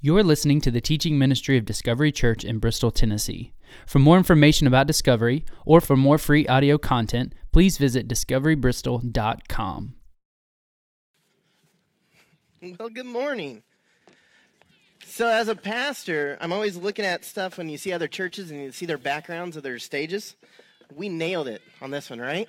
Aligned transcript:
You're 0.00 0.22
listening 0.22 0.60
to 0.60 0.70
the 0.70 0.80
teaching 0.80 1.18
ministry 1.18 1.58
of 1.58 1.64
Discovery 1.64 2.12
Church 2.12 2.44
in 2.44 2.60
Bristol, 2.60 2.92
Tennessee. 2.92 3.52
For 3.84 3.98
more 3.98 4.16
information 4.16 4.68
about 4.68 4.86
Discovery 4.86 5.44
or 5.66 5.80
for 5.80 5.96
more 5.96 6.18
free 6.18 6.46
audio 6.46 6.78
content, 6.78 7.34
please 7.50 7.78
visit 7.78 8.06
discoverybristol.com. 8.06 9.94
Well, 12.78 12.88
good 12.90 13.06
morning. 13.06 13.64
So, 15.04 15.26
as 15.26 15.48
a 15.48 15.56
pastor, 15.56 16.38
I'm 16.40 16.52
always 16.52 16.76
looking 16.76 17.04
at 17.04 17.24
stuff 17.24 17.58
when 17.58 17.68
you 17.68 17.76
see 17.76 17.92
other 17.92 18.06
churches 18.06 18.52
and 18.52 18.62
you 18.62 18.70
see 18.70 18.86
their 18.86 18.98
backgrounds 18.98 19.56
of 19.56 19.64
their 19.64 19.80
stages. 19.80 20.36
We 20.94 21.08
nailed 21.08 21.48
it 21.48 21.60
on 21.82 21.90
this 21.90 22.08
one, 22.08 22.20
right? 22.20 22.48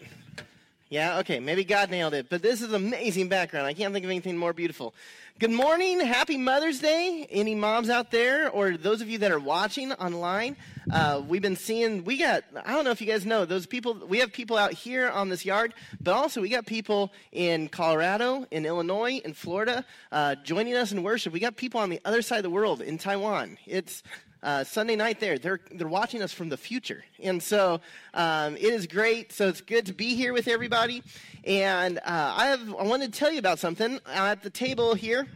Yeah, 0.90 1.20
okay, 1.20 1.40
maybe 1.40 1.64
God 1.64 1.92
nailed 1.92 2.16
it, 2.16 2.30
but 2.32 2.42
this 2.42 2.64
is 2.64 2.74
amazing 2.74 3.30
background. 3.30 3.68
I 3.68 3.74
can't 3.74 3.94
think 3.94 4.06
of 4.06 4.10
anything 4.10 4.36
more 4.36 4.54
beautiful. 4.54 4.96
Good 5.38 5.52
morning. 5.52 6.00
Happy 6.00 6.36
Mother's 6.36 6.80
Day. 6.80 7.28
Any 7.30 7.54
moms 7.54 7.92
out 7.92 8.10
there, 8.10 8.50
or 8.50 8.76
those 8.76 9.00
of 9.00 9.07
you 9.07 9.20
that 9.20 9.32
are 9.32 9.39
watching 9.39 9.93
online? 9.93 10.56
Uh, 10.92 11.21
we've 11.28 11.43
been 11.43 11.56
seeing, 11.56 12.04
we 12.06 12.18
got, 12.18 12.43
I 12.65 12.74
don't 12.74 12.86
know 12.86 12.89
if 12.89 13.02
you 13.02 13.07
guys 13.07 13.24
know, 13.24 13.46
those 13.46 13.68
people, 13.68 13.93
we 14.07 14.18
have 14.18 14.34
people 14.34 14.57
out 14.57 14.74
here 14.74 15.07
on 15.07 15.29
this 15.29 15.46
yard, 15.46 15.75
but 16.02 16.15
also 16.15 16.42
we 16.42 16.50
got 16.50 16.65
people 16.65 17.14
in 17.32 17.70
Colorado, 17.70 18.48
in 18.50 18.65
Illinois, 18.65 19.21
in 19.24 19.34
Florida, 19.34 19.86
uh, 20.12 20.34
joining 20.43 20.74
us 20.74 20.92
in 20.92 21.04
worship. 21.04 21.32
We 21.34 21.40
got 21.40 21.56
people 21.56 21.82
on 21.82 21.92
the 21.92 22.01
other 22.04 22.24
side 22.24 22.37
of 22.37 22.43
the 22.43 22.50
world, 22.50 22.82
in 22.82 22.98
Taiwan. 22.98 23.60
It's, 23.68 24.01
uh, 24.43 24.64
Sunday 24.64 24.96
night 24.96 25.20
there. 25.20 25.38
They're, 25.38 25.60
they're 25.71 25.88
watching 25.88 26.21
us 26.21 26.32
from 26.32 26.50
the 26.50 26.57
future. 26.57 27.04
And 27.21 27.42
so 27.42 27.82
um, 28.14 28.56
it 28.56 28.64
is 28.64 28.88
great. 28.88 29.32
So 29.32 29.48
it's 29.48 29.62
good 29.62 29.86
to 29.88 29.93
be 29.93 30.15
here 30.15 30.34
with 30.34 30.48
everybody. 30.48 31.04
And 31.43 31.98
uh, 32.00 32.02
I, 32.06 32.48
have, 32.48 32.75
I 32.75 32.84
wanted 32.84 33.14
to 33.14 33.20
tell 33.20 33.31
you 33.31 33.39
about 33.39 33.59
something 33.59 34.00
at 34.06 34.44
the 34.44 34.50
table 34.50 34.94
here. 34.94 35.28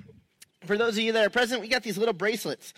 For 0.65 0.77
those 0.77 0.97
of 0.97 1.03
you 1.03 1.11
that 1.13 1.25
are 1.25 1.29
present, 1.29 1.61
we 1.61 1.67
got 1.67 1.83
these 1.83 1.97
little 1.97 2.13
bracelets. 2.13 2.73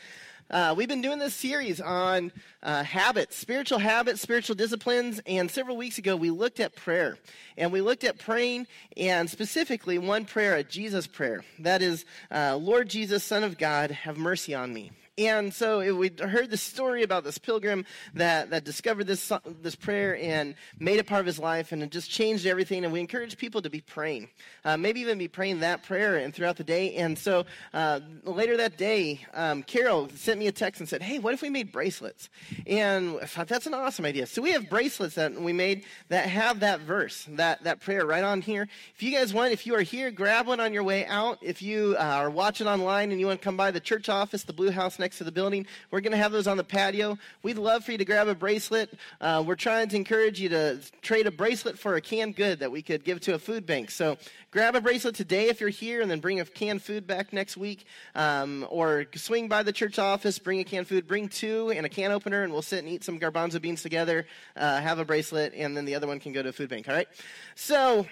Uh, 0.49 0.75
we've 0.77 0.87
been 0.87 1.01
doing 1.01 1.17
this 1.17 1.33
series 1.33 1.81
on 1.81 2.31
uh, 2.61 2.83
habits, 2.83 3.35
spiritual 3.35 3.79
habits, 3.79 4.21
spiritual 4.21 4.55
disciplines, 4.55 5.19
and 5.25 5.49
several 5.49 5.75
weeks 5.75 5.97
ago 5.97 6.15
we 6.15 6.29
looked 6.29 6.59
at 6.59 6.75
prayer. 6.75 7.17
And 7.57 7.71
we 7.71 7.81
looked 7.81 8.03
at 8.03 8.19
praying, 8.19 8.67
and 8.95 9.27
specifically 9.27 9.97
one 9.97 10.25
prayer, 10.25 10.55
a 10.55 10.63
Jesus 10.63 11.07
prayer. 11.07 11.43
That 11.59 11.81
is, 11.81 12.05
uh, 12.29 12.57
Lord 12.57 12.89
Jesus, 12.89 13.23
Son 13.23 13.43
of 13.43 13.57
God, 13.57 13.89
have 13.89 14.17
mercy 14.17 14.53
on 14.53 14.71
me. 14.71 14.91
And 15.17 15.53
so 15.53 15.95
we 15.95 16.11
heard 16.19 16.49
the 16.49 16.57
story 16.57 17.01
about 17.01 17.23
this 17.23 17.37
pilgrim 17.37 17.85
that, 18.15 18.49
that 18.49 18.65
discovered 18.65 19.07
this, 19.07 19.31
this 19.61 19.73
prayer 19.73 20.17
and 20.17 20.55
made 20.77 20.99
it 20.99 21.07
part 21.07 21.21
of 21.21 21.25
his 21.25 21.39
life, 21.39 21.71
and 21.71 21.81
it 21.81 21.89
just 21.89 22.11
changed 22.11 22.45
everything. 22.45 22.83
And 22.83 22.91
we 22.91 22.99
encourage 22.99 23.37
people 23.37 23.61
to 23.61 23.69
be 23.69 23.79
praying, 23.79 24.27
uh, 24.65 24.75
maybe 24.75 24.99
even 24.99 25.17
be 25.17 25.29
praying 25.29 25.61
that 25.61 25.83
prayer 25.83 26.17
and 26.17 26.33
throughout 26.33 26.57
the 26.57 26.65
day. 26.65 26.95
And 26.95 27.17
so 27.17 27.45
uh, 27.73 28.01
later 28.25 28.57
that 28.57 28.77
day, 28.77 29.25
um, 29.33 29.63
Carol 29.63 30.09
sent 30.15 30.37
me 30.37 30.47
a 30.47 30.51
text 30.51 30.81
and 30.81 30.89
said, 30.89 31.01
Hey, 31.01 31.19
what 31.19 31.33
if 31.33 31.41
we 31.41 31.49
made 31.49 31.71
bracelets? 31.71 32.29
And 32.67 33.17
I 33.21 33.25
thought 33.25 33.47
that's 33.47 33.67
an 33.67 33.73
awesome 33.73 34.03
idea. 34.03 34.25
So 34.25 34.41
we 34.41 34.51
have 34.51 34.69
bracelets 34.69 35.15
that 35.15 35.33
we 35.33 35.53
made 35.53 35.85
that 36.09 36.27
have 36.27 36.59
that 36.59 36.81
verse, 36.81 37.25
that, 37.29 37.63
that 37.63 37.79
prayer 37.79 38.05
right 38.05 38.23
on 38.23 38.41
here. 38.41 38.67
If 38.95 39.01
you 39.01 39.13
guys 39.13 39.33
want, 39.33 39.53
if 39.53 39.65
you 39.65 39.75
are 39.75 39.81
here, 39.81 40.11
grab 40.11 40.47
one 40.47 40.59
on 40.59 40.73
your 40.73 40.83
way 40.83 41.05
out. 41.05 41.37
If 41.41 41.61
you 41.61 41.95
uh, 41.97 42.03
are 42.03 42.29
watching 42.29 42.67
online 42.67 43.11
and 43.11 43.19
you 43.21 43.27
want 43.27 43.39
to 43.39 43.45
come 43.45 43.55
by 43.55 43.71
the 43.71 43.79
church 43.79 44.09
office, 44.09 44.43
the 44.43 44.51
Blue 44.51 44.71
House 44.71 44.99
next 45.05 45.19
to 45.19 45.23
the 45.23 45.31
building. 45.31 45.67
We're 45.91 46.01
going 46.01 46.13
to 46.13 46.17
have 46.17 46.31
those 46.31 46.47
on 46.47 46.57
the 46.57 46.63
patio. 46.63 47.19
We'd 47.43 47.59
love 47.59 47.83
for 47.83 47.91
you 47.91 47.99
to 47.99 48.05
grab 48.05 48.27
a 48.27 48.33
bracelet. 48.33 48.91
Uh, 49.21 49.43
we're 49.45 49.53
trying 49.53 49.87
to 49.89 49.95
encourage 49.95 50.41
you 50.41 50.49
to 50.49 50.79
trade 51.03 51.27
a 51.27 51.31
bracelet 51.31 51.77
for 51.77 51.93
a 51.93 52.01
canned 52.01 52.35
good 52.35 52.57
that 52.61 52.71
we 52.71 52.81
could 52.81 53.03
give 53.03 53.19
to 53.19 53.35
a 53.35 53.37
food 53.37 53.67
bank. 53.67 53.91
So 53.91 54.17
grab 54.49 54.75
a 54.75 54.81
bracelet 54.81 55.13
today 55.13 55.49
if 55.49 55.61
you're 55.61 55.69
here, 55.69 56.01
and 56.01 56.09
then 56.09 56.21
bring 56.21 56.39
a 56.39 56.45
canned 56.45 56.81
food 56.81 57.05
back 57.05 57.33
next 57.33 57.55
week. 57.55 57.85
Um, 58.15 58.65
or 58.71 59.05
swing 59.13 59.47
by 59.47 59.61
the 59.61 59.71
church 59.71 59.99
office, 59.99 60.39
bring 60.39 60.59
a 60.59 60.63
canned 60.63 60.87
food, 60.87 61.07
bring 61.07 61.29
two 61.29 61.69
and 61.69 61.85
a 61.85 61.89
can 61.89 62.11
opener, 62.11 62.41
and 62.41 62.51
we'll 62.51 62.63
sit 62.63 62.79
and 62.79 62.89
eat 62.89 63.03
some 63.03 63.19
garbanzo 63.19 63.61
beans 63.61 63.83
together, 63.83 64.25
uh, 64.57 64.81
have 64.81 64.97
a 64.97 65.05
bracelet, 65.05 65.53
and 65.55 65.77
then 65.77 65.85
the 65.85 65.93
other 65.93 66.07
one 66.07 66.19
can 66.19 66.31
go 66.31 66.41
to 66.41 66.49
a 66.49 66.51
food 66.51 66.69
bank. 66.69 66.89
All 66.89 66.95
right? 66.95 67.07
So, 67.53 68.07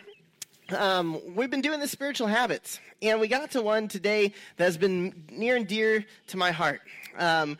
um, 0.70 1.20
we've 1.36 1.50
been 1.50 1.62
doing 1.62 1.80
the 1.80 1.88
spiritual 1.88 2.28
habits, 2.28 2.80
and 3.04 3.20
we 3.20 3.28
got 3.28 3.52
to 3.52 3.62
one 3.62 3.90
today 3.90 4.34
that 4.56 4.64
has 4.64 4.78
been 4.78 5.26
near 5.30 5.58
and 5.58 5.68
dear 5.68 6.06
to 6.28 6.38
my 6.38 6.52
heart. 6.52 6.82
Um, 7.18 7.60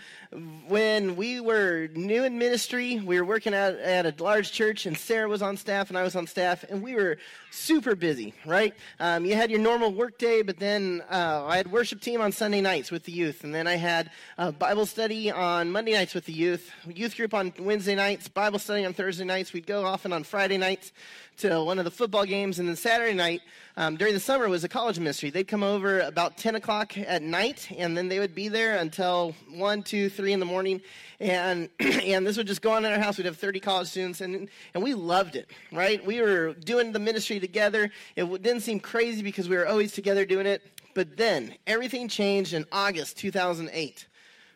when 0.68 1.16
we 1.16 1.40
were 1.40 1.88
new 1.94 2.24
in 2.24 2.40
ministry, 2.40 3.00
we 3.00 3.20
were 3.20 3.26
working 3.26 3.54
at, 3.54 3.76
at 3.76 4.06
a 4.20 4.24
large 4.24 4.52
church, 4.52 4.88
and 4.88 4.98
Sarah 4.98 5.28
was 5.28 5.44
on 5.44 5.58
staff, 5.58 5.90
and 5.90 5.98
I 5.98 6.02
was 6.02 6.16
on 6.16 6.26
staff, 6.26 6.64
and 6.64 6.82
we 6.82 6.96
were 6.96 7.18
super 7.52 7.94
busy, 7.96 8.34
right? 8.46 8.74
Um, 9.00 9.26
you 9.26 9.36
had 9.36 9.52
your 9.52 9.60
normal 9.60 9.94
work 9.94 10.18
day, 10.18 10.42
but 10.42 10.58
then 10.58 11.04
uh, 11.12 11.46
I 11.46 11.58
had 11.58 11.72
worship 11.72 12.02
team 12.02 12.20
on 12.20 12.32
Sunday 12.32 12.62
nights 12.62 12.90
with 12.90 13.04
the 13.04 13.12
youth, 13.12 13.44
and 13.44 13.54
then 13.54 13.68
I 13.68 13.76
had 13.76 14.10
Bible 14.58 14.88
study 14.88 15.30
on 15.30 15.72
Monday 15.72 15.94
nights 15.94 16.16
with 16.16 16.26
the 16.26 16.34
youth, 16.34 16.72
youth 16.88 17.16
group 17.16 17.36
on 17.36 17.54
Wednesday 17.60 17.96
nights, 17.96 18.28
Bible 18.28 18.58
study 18.58 18.86
on 18.86 18.94
Thursday 18.94 19.26
nights. 19.26 19.54
We'd 19.54 19.68
go 19.68 19.86
often 19.86 20.14
on 20.14 20.24
Friday 20.24 20.58
nights 20.58 20.92
to 21.38 21.64
one 21.64 21.78
of 21.78 21.86
the 21.86 21.92
football 21.92 22.26
games, 22.26 22.58
and 22.58 22.68
then 22.68 22.76
Saturday 22.76 23.14
night 23.14 23.42
um, 23.78 23.98
during 23.98 24.14
the 24.14 24.20
summer 24.20 24.48
was 24.50 24.64
a 24.64 24.70
college 24.70 25.00
ministry. 25.00 25.30
They'd 25.34 25.48
come 25.48 25.64
over 25.64 26.02
about 26.02 26.38
10 26.38 26.54
o'clock 26.54 26.96
at 26.96 27.24
night, 27.24 27.68
and 27.76 27.98
then 27.98 28.08
they 28.08 28.20
would 28.20 28.36
be 28.36 28.50
there 28.50 28.78
until 28.78 29.34
1, 29.52 29.82
2, 29.82 30.08
3 30.08 30.32
in 30.32 30.40
the 30.40 30.46
morning. 30.46 30.80
And, 31.20 31.70
and 31.80 32.26
this 32.26 32.38
would 32.38 32.46
just 32.46 32.62
go 32.62 32.72
on 32.72 32.86
in 32.86 32.92
our 32.92 33.00
house. 33.00 33.18
We'd 33.18 33.26
have 33.26 33.38
30 33.38 33.60
college 33.60 33.88
students, 33.88 34.22
and, 34.22 34.48
and 34.76 34.84
we 34.84 34.94
loved 34.94 35.36
it, 35.36 35.50
right? 35.72 36.06
We 36.06 36.22
were 36.22 36.54
doing 36.54 36.92
the 36.92 37.00
ministry 37.00 37.40
together. 37.40 37.90
It 38.16 38.44
didn't 38.44 38.62
seem 38.62 38.80
crazy 38.80 39.24
because 39.24 39.50
we 39.50 39.56
were 39.56 39.68
always 39.68 39.92
together 39.92 40.24
doing 40.24 40.46
it. 40.46 40.62
But 40.94 41.18
then 41.18 41.56
everything 41.66 42.08
changed 42.10 42.54
in 42.54 42.68
August 42.72 43.18
2008. 43.18 44.06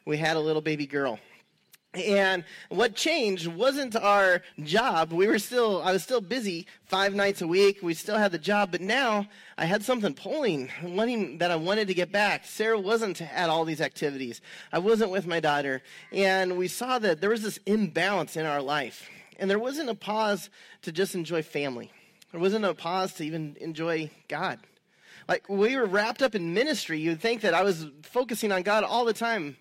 We 0.05 0.17
had 0.17 0.37
a 0.37 0.39
little 0.39 0.61
baby 0.61 0.85
girl. 0.85 1.17
And 1.93 2.43
what 2.69 2.95
changed 2.95 3.47
wasn't 3.47 3.95
our 3.95 4.41
job. 4.61 5.11
We 5.11 5.27
were 5.27 5.39
still, 5.39 5.81
I 5.81 5.93
was 5.93 6.03
still 6.03 6.21
busy 6.21 6.67
five 6.85 7.15
nights 7.15 7.41
a 7.41 7.47
week. 7.47 7.79
We 7.81 7.93
still 7.93 8.17
had 8.17 8.31
the 8.31 8.37
job, 8.37 8.71
but 8.71 8.81
now 8.81 9.27
I 9.57 9.65
had 9.65 9.83
something 9.83 10.13
pulling, 10.13 10.69
wanting 10.83 11.39
that 11.39 11.49
I 11.49 11.55
wanted 11.55 11.87
to 11.87 11.93
get 11.93 12.11
back. 12.11 12.45
Sarah 12.45 12.79
wasn't 12.79 13.21
at 13.21 13.49
all 13.49 13.65
these 13.65 13.81
activities. 13.81 14.41
I 14.71 14.79
wasn't 14.79 15.11
with 15.11 15.25
my 15.25 15.39
daughter. 15.39 15.81
And 16.11 16.57
we 16.57 16.67
saw 16.67 16.99
that 16.99 17.21
there 17.21 17.31
was 17.31 17.41
this 17.41 17.59
imbalance 17.65 18.35
in 18.35 18.45
our 18.45 18.61
life. 18.61 19.09
And 19.39 19.49
there 19.49 19.59
wasn't 19.59 19.89
a 19.89 19.95
pause 19.95 20.49
to 20.83 20.91
just 20.91 21.15
enjoy 21.15 21.41
family. 21.41 21.91
There 22.31 22.41
wasn't 22.41 22.65
a 22.65 22.73
pause 22.73 23.13
to 23.15 23.25
even 23.25 23.55
enjoy 23.59 24.11
God. 24.27 24.59
Like 25.27 25.49
we 25.49 25.75
were 25.75 25.85
wrapped 25.85 26.21
up 26.21 26.35
in 26.35 26.53
ministry, 26.53 26.99
you'd 26.99 27.21
think 27.21 27.41
that 27.41 27.53
I 27.53 27.63
was 27.63 27.87
focusing 28.03 28.51
on 28.51 28.61
God 28.63 28.83
all 28.83 29.05
the 29.05 29.13
time. 29.13 29.57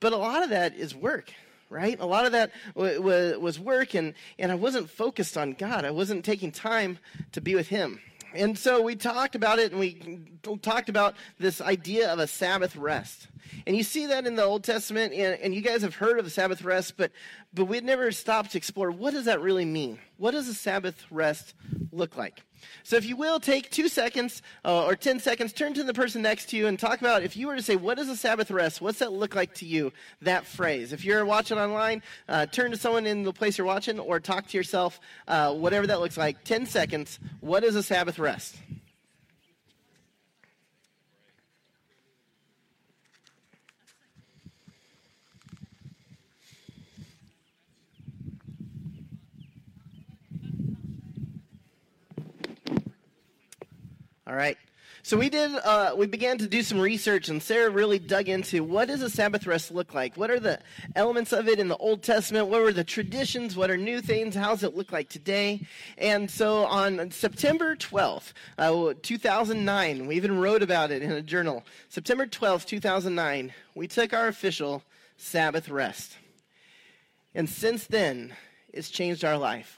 But 0.00 0.12
a 0.12 0.16
lot 0.16 0.42
of 0.42 0.50
that 0.50 0.74
is 0.74 0.94
work 0.94 1.32
right? 1.70 2.00
A 2.00 2.06
lot 2.06 2.26
of 2.26 2.32
that 2.32 2.50
w- 2.74 2.96
w- 2.96 3.38
was 3.38 3.58
work, 3.58 3.94
and, 3.94 4.14
and 4.38 4.50
I 4.50 4.56
wasn't 4.56 4.90
focused 4.90 5.38
on 5.38 5.52
God. 5.52 5.84
I 5.84 5.92
wasn't 5.92 6.24
taking 6.24 6.50
time 6.50 6.98
to 7.30 7.40
be 7.40 7.54
with 7.54 7.68
Him. 7.68 8.00
And 8.34 8.58
so 8.58 8.82
we 8.82 8.96
talked 8.96 9.34
about 9.34 9.58
it, 9.58 9.72
and 9.72 9.80
we 9.80 10.20
talked 10.62 10.88
about 10.88 11.14
this 11.38 11.60
idea 11.60 12.12
of 12.12 12.18
a 12.18 12.26
Sabbath 12.26 12.76
rest. 12.76 13.28
And 13.66 13.76
you 13.76 13.82
see 13.82 14.06
that 14.06 14.26
in 14.26 14.36
the 14.36 14.44
Old 14.44 14.62
Testament, 14.62 15.12
and, 15.12 15.40
and 15.40 15.54
you 15.54 15.60
guys 15.60 15.82
have 15.82 15.96
heard 15.96 16.18
of 16.18 16.24
the 16.24 16.30
Sabbath 16.30 16.62
rest, 16.62 16.96
but, 16.96 17.10
but 17.54 17.64
we'd 17.64 17.84
never 17.84 18.12
stopped 18.12 18.52
to 18.52 18.58
explore 18.58 18.90
what 18.90 19.12
does 19.12 19.24
that 19.24 19.40
really 19.40 19.64
mean? 19.64 19.98
What 20.16 20.32
does 20.32 20.48
a 20.48 20.54
Sabbath 20.54 21.04
rest 21.10 21.54
look 21.92 22.16
like? 22.16 22.42
So, 22.82 22.96
if 22.96 23.04
you 23.04 23.16
will, 23.16 23.40
take 23.40 23.70
two 23.70 23.88
seconds 23.88 24.42
uh, 24.64 24.84
or 24.84 24.96
10 24.96 25.20
seconds, 25.20 25.52
turn 25.52 25.74
to 25.74 25.84
the 25.84 25.94
person 25.94 26.22
next 26.22 26.50
to 26.50 26.56
you 26.56 26.66
and 26.66 26.78
talk 26.78 27.00
about 27.00 27.22
if 27.22 27.36
you 27.36 27.46
were 27.46 27.56
to 27.56 27.62
say, 27.62 27.76
What 27.76 27.98
is 27.98 28.08
a 28.08 28.16
Sabbath 28.16 28.50
rest? 28.50 28.80
What's 28.80 28.98
that 28.98 29.12
look 29.12 29.34
like 29.34 29.54
to 29.54 29.66
you? 29.66 29.92
That 30.22 30.46
phrase. 30.46 30.92
If 30.92 31.04
you're 31.04 31.24
watching 31.24 31.58
online, 31.58 32.02
uh, 32.28 32.46
turn 32.46 32.70
to 32.70 32.76
someone 32.76 33.06
in 33.06 33.22
the 33.22 33.32
place 33.32 33.58
you're 33.58 33.66
watching 33.66 33.98
or 33.98 34.20
talk 34.20 34.46
to 34.48 34.56
yourself, 34.56 35.00
uh, 35.28 35.54
whatever 35.54 35.86
that 35.86 36.00
looks 36.00 36.16
like. 36.16 36.44
10 36.44 36.66
seconds. 36.66 37.18
What 37.40 37.64
is 37.64 37.76
a 37.76 37.82
Sabbath 37.82 38.18
rest? 38.18 38.56
All 54.30 54.36
right. 54.36 54.56
So 55.02 55.16
we 55.16 55.28
did. 55.28 55.50
Uh, 55.56 55.94
we 55.96 56.06
began 56.06 56.38
to 56.38 56.46
do 56.46 56.62
some 56.62 56.78
research, 56.78 57.28
and 57.28 57.42
Sarah 57.42 57.68
really 57.68 57.98
dug 57.98 58.28
into 58.28 58.62
what 58.62 58.86
does 58.86 59.02
a 59.02 59.10
Sabbath 59.10 59.44
rest 59.44 59.72
look 59.72 59.92
like? 59.92 60.16
What 60.16 60.30
are 60.30 60.38
the 60.38 60.60
elements 60.94 61.32
of 61.32 61.48
it 61.48 61.58
in 61.58 61.66
the 61.66 61.76
Old 61.78 62.04
Testament? 62.04 62.46
What 62.46 62.62
were 62.62 62.72
the 62.72 62.84
traditions? 62.84 63.56
What 63.56 63.72
are 63.72 63.76
new 63.76 64.00
things? 64.00 64.36
How 64.36 64.50
does 64.50 64.62
it 64.62 64.76
look 64.76 64.92
like 64.92 65.08
today? 65.08 65.66
And 65.98 66.30
so 66.30 66.64
on 66.66 67.10
September 67.10 67.74
twelfth, 67.74 68.32
uh, 68.56 68.94
two 69.02 69.18
thousand 69.18 69.64
nine, 69.64 70.06
we 70.06 70.14
even 70.14 70.38
wrote 70.38 70.62
about 70.62 70.92
it 70.92 71.02
in 71.02 71.10
a 71.10 71.22
journal. 71.22 71.64
September 71.88 72.26
twelfth, 72.26 72.66
two 72.66 72.78
thousand 72.78 73.16
nine, 73.16 73.52
we 73.74 73.88
took 73.88 74.12
our 74.12 74.28
official 74.28 74.84
Sabbath 75.16 75.68
rest, 75.68 76.18
and 77.34 77.48
since 77.48 77.88
then, 77.88 78.32
it's 78.72 78.90
changed 78.90 79.24
our 79.24 79.38
life. 79.38 79.76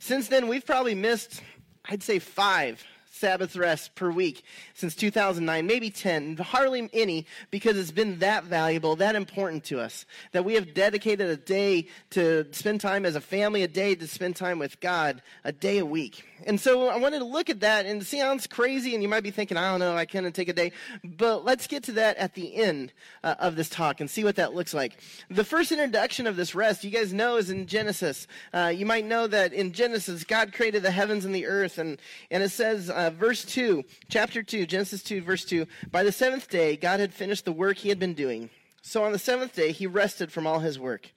Since 0.00 0.26
then, 0.26 0.48
we've 0.48 0.66
probably 0.66 0.96
missed, 0.96 1.42
I'd 1.84 2.02
say, 2.02 2.18
five 2.18 2.82
Sabbath 3.14 3.54
rest 3.54 3.94
per 3.94 4.10
week 4.10 4.44
since 4.74 4.96
2009, 4.96 5.66
maybe 5.66 5.88
10, 5.88 6.36
hardly 6.38 6.90
any, 6.92 7.26
because 7.52 7.78
it's 7.78 7.92
been 7.92 8.18
that 8.18 8.42
valuable, 8.44 8.96
that 8.96 9.14
important 9.14 9.62
to 9.64 9.78
us. 9.78 10.04
That 10.32 10.44
we 10.44 10.54
have 10.54 10.74
dedicated 10.74 11.28
a 11.28 11.36
day 11.36 11.86
to 12.10 12.46
spend 12.50 12.80
time 12.80 13.06
as 13.06 13.14
a 13.14 13.20
family, 13.20 13.62
a 13.62 13.68
day 13.68 13.94
to 13.94 14.08
spend 14.08 14.34
time 14.34 14.58
with 14.58 14.80
God, 14.80 15.22
a 15.44 15.52
day 15.52 15.78
a 15.78 15.86
week. 15.86 16.24
And 16.46 16.60
so 16.60 16.88
I 16.88 16.96
wanted 16.96 17.20
to 17.20 17.24
look 17.24 17.48
at 17.48 17.60
that 17.60 17.86
and 17.86 18.04
see 18.04 18.18
sounds 18.24 18.46
crazy, 18.46 18.94
and 18.94 19.02
you 19.02 19.08
might 19.08 19.22
be 19.22 19.30
thinking, 19.30 19.58
I 19.58 19.70
don't 19.70 19.80
know, 19.80 19.96
I 19.96 20.06
can't 20.06 20.34
take 20.34 20.48
a 20.48 20.54
day. 20.54 20.72
But 21.04 21.44
let's 21.44 21.66
get 21.66 21.82
to 21.84 21.92
that 21.92 22.16
at 22.16 22.34
the 22.34 22.54
end 22.54 22.92
uh, 23.22 23.34
of 23.38 23.54
this 23.54 23.68
talk 23.68 24.00
and 24.00 24.08
see 24.08 24.24
what 24.24 24.36
that 24.36 24.54
looks 24.54 24.72
like. 24.72 24.98
The 25.28 25.44
first 25.44 25.72
introduction 25.72 26.26
of 26.26 26.36
this 26.36 26.54
rest, 26.54 26.84
you 26.84 26.90
guys 26.90 27.12
know, 27.12 27.36
is 27.36 27.50
in 27.50 27.66
Genesis. 27.66 28.26
Uh, 28.54 28.72
you 28.74 28.86
might 28.86 29.04
know 29.04 29.26
that 29.26 29.52
in 29.52 29.72
Genesis, 29.72 30.24
God 30.24 30.54
created 30.54 30.82
the 30.82 30.90
heavens 30.90 31.26
and 31.26 31.34
the 31.34 31.44
earth, 31.44 31.76
and, 31.76 32.00
and 32.30 32.42
it 32.42 32.48
says, 32.50 32.88
uh, 32.88 33.10
verse 33.10 33.44
2, 33.44 33.84
chapter 34.08 34.42
2, 34.42 34.64
Genesis 34.64 35.02
2, 35.02 35.20
verse 35.20 35.44
2, 35.44 35.66
by 35.90 36.02
the 36.02 36.12
seventh 36.12 36.48
day, 36.48 36.76
God 36.76 36.98
had 36.98 37.12
finished 37.12 37.44
the 37.44 37.52
work 37.52 37.76
he 37.76 37.90
had 37.90 37.98
been 37.98 38.14
doing. 38.14 38.48
So 38.80 39.04
on 39.04 39.12
the 39.12 39.18
seventh 39.18 39.54
day, 39.54 39.72
he 39.72 39.86
rested 39.86 40.32
from 40.32 40.46
all 40.46 40.60
his 40.60 40.78
work. 40.78 41.10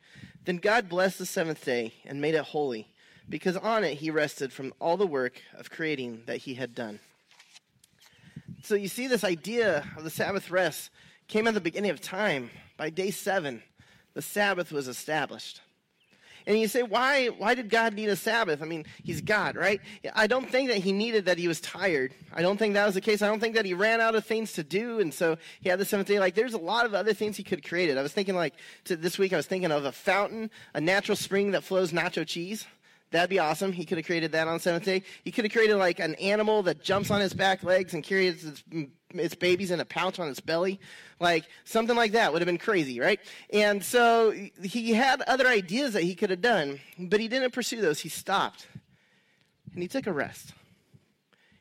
Then 0.44 0.57
God 0.57 0.89
blessed 0.89 1.19
the 1.19 1.25
seventh 1.25 1.63
day 1.63 1.94
and 2.06 2.19
made 2.19 2.35
it 2.35 2.44
holy 2.44 2.89
because 3.29 3.57
on 3.57 3.83
it 3.83 3.95
he 3.95 4.09
rested 4.09 4.53
from 4.53 4.74
all 4.79 4.97
the 4.97 5.07
work 5.07 5.41
of 5.57 5.69
creating 5.69 6.24
that 6.25 6.38
he 6.38 6.53
had 6.53 6.74
done. 6.74 7.00
So 8.63 8.75
you 8.75 8.88
see, 8.88 9.07
this 9.07 9.24
idea 9.24 9.85
of 9.97 10.03
the 10.03 10.09
Sabbath 10.09 10.50
rest 10.50 10.89
came 11.27 11.47
at 11.47 11.53
the 11.53 11.62
beginning 11.62 11.91
of 11.91 12.01
time. 12.01 12.50
By 12.77 12.89
day 12.89 13.12
seven, 13.12 13.63
the 14.13 14.21
Sabbath 14.21 14.71
was 14.71 14.88
established. 14.88 15.62
And 16.45 16.57
you 16.57 16.69
say, 16.69 16.81
why, 16.81 17.27
why 17.27 17.56
did 17.56 17.69
God 17.69 17.94
need 17.94 18.07
a 18.07 18.15
Sabbath? 18.15 18.62
I 18.62 18.65
mean, 18.65 18.85
he's 19.03 19.19
God, 19.19 19.57
right? 19.57 19.81
I 20.15 20.27
don't 20.27 20.50
think 20.50 20.69
that 20.69 20.77
he 20.77 20.94
needed 20.94 21.25
that 21.25 21.38
he 21.38 21.50
was 21.50 21.59
tired. 21.59 22.13
I 22.33 22.41
don't 22.41 22.57
think 22.57 22.73
that 22.75 22.85
was 22.85 22.95
the 22.95 23.01
case. 23.01 23.21
I 23.21 23.27
don't 23.27 23.41
think 23.41 23.56
that 23.56 23.65
he 23.65 23.73
ran 23.73 24.00
out 24.00 24.15
of 24.15 24.25
things 24.25 24.53
to 24.53 24.63
do. 24.63 25.01
And 25.01 25.13
so 25.13 25.38
he 25.59 25.68
had 25.68 25.77
the 25.77 25.83
seventh 25.83 26.07
day. 26.07 26.19
Like, 26.19 26.35
there's 26.35 26.53
a 26.53 26.57
lot 26.57 26.85
of 26.85 26.94
other 26.94 27.13
things 27.13 27.35
he 27.35 27.44
could 27.44 27.59
have 27.59 27.69
created. 27.69 27.97
I 27.97 28.01
was 28.01 28.13
thinking, 28.13 28.35
like, 28.35 28.53
this 28.85 29.18
week 29.19 29.33
I 29.33 29.35
was 29.35 29.45
thinking 29.45 29.73
of 29.73 29.83
a 29.83 29.91
fountain, 29.91 30.50
a 30.73 30.80
natural 30.80 31.18
spring 31.18 31.51
that 31.51 31.65
flows 31.65 31.91
nacho 31.91 32.25
cheese. 32.25 32.65
That'd 33.12 33.30
be 33.30 33.39
awesome. 33.39 33.71
He 33.71 33.86
could 33.86 33.98
have 33.98 34.06
created 34.06 34.33
that 34.33 34.48
on 34.48 34.59
seventh 34.59 34.83
day. 34.83 35.04
He 35.24 35.31
could 35.31 35.45
have 35.45 35.54
created 35.54 35.77
like 35.77 36.00
an 36.00 36.15
animal 36.15 36.63
that 36.63 36.83
jumps 36.83 37.09
on 37.09 37.21
his 37.21 37.33
back 37.33 37.63
legs 37.63 37.94
and 37.94 38.04
carries 38.04 38.44
its, 38.44 38.63
its 39.13 39.36
babies 39.36 39.71
in 39.71 39.80
a 39.80 39.86
pouch 39.86 40.19
on 40.19 40.27
its 40.27 40.42
belly. 40.42 40.80
Like 41.19 41.45
something 41.63 41.95
like 41.95 42.12
that 42.12 42.33
would 42.33 42.42
have 42.42 42.48
been 42.48 42.57
crazy, 42.57 43.00
right? 43.00 43.19
And 43.54 43.83
so 43.83 44.31
he 44.62 44.92
had 44.92 45.21
other 45.21 45.48
ideas 45.48 45.94
that 45.94 46.04
he 46.04 46.15
could 46.15 46.30
have 46.30 46.42
done, 46.42 46.80
but 47.00 47.21
he 47.21 47.30
didn't 47.30 47.51
pursue 47.51 47.81
those. 47.81 48.00
He 48.00 48.09
stopped 48.09 48.68
and 49.74 49.81
he 49.81 49.88
took 49.88 50.06
a 50.06 50.13
rest. 50.13 50.54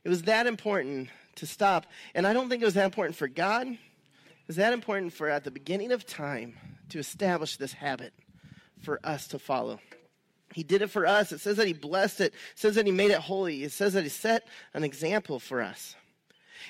It 0.02 0.08
was 0.08 0.22
that 0.22 0.46
important 0.46 1.10
to 1.36 1.46
stop. 1.46 1.86
And 2.14 2.26
I 2.26 2.32
don't 2.32 2.48
think 2.48 2.62
it 2.62 2.64
was 2.64 2.74
that 2.74 2.84
important 2.86 3.16
for 3.16 3.28
God. 3.28 3.68
It 3.68 3.78
was 4.48 4.56
that 4.56 4.72
important 4.72 5.12
for 5.12 5.28
at 5.28 5.44
the 5.44 5.50
beginning 5.50 5.92
of 5.92 6.06
time 6.06 6.56
to 6.88 6.98
establish 6.98 7.56
this 7.56 7.72
habit 7.72 8.12
for 8.80 9.00
us 9.04 9.28
to 9.28 9.38
follow. 9.38 9.80
He 10.56 10.62
did 10.62 10.80
it 10.80 10.88
for 10.88 11.06
us. 11.06 11.32
It 11.32 11.40
says 11.40 11.58
that 11.58 11.66
he 11.66 11.74
blessed 11.74 12.22
it. 12.22 12.32
It 12.32 12.58
says 12.58 12.76
that 12.76 12.86
he 12.86 12.90
made 12.90 13.10
it 13.10 13.18
holy. 13.18 13.62
It 13.62 13.72
says 13.72 13.92
that 13.92 14.04
he 14.04 14.08
set 14.08 14.48
an 14.72 14.84
example 14.84 15.38
for 15.38 15.60
us. 15.60 15.96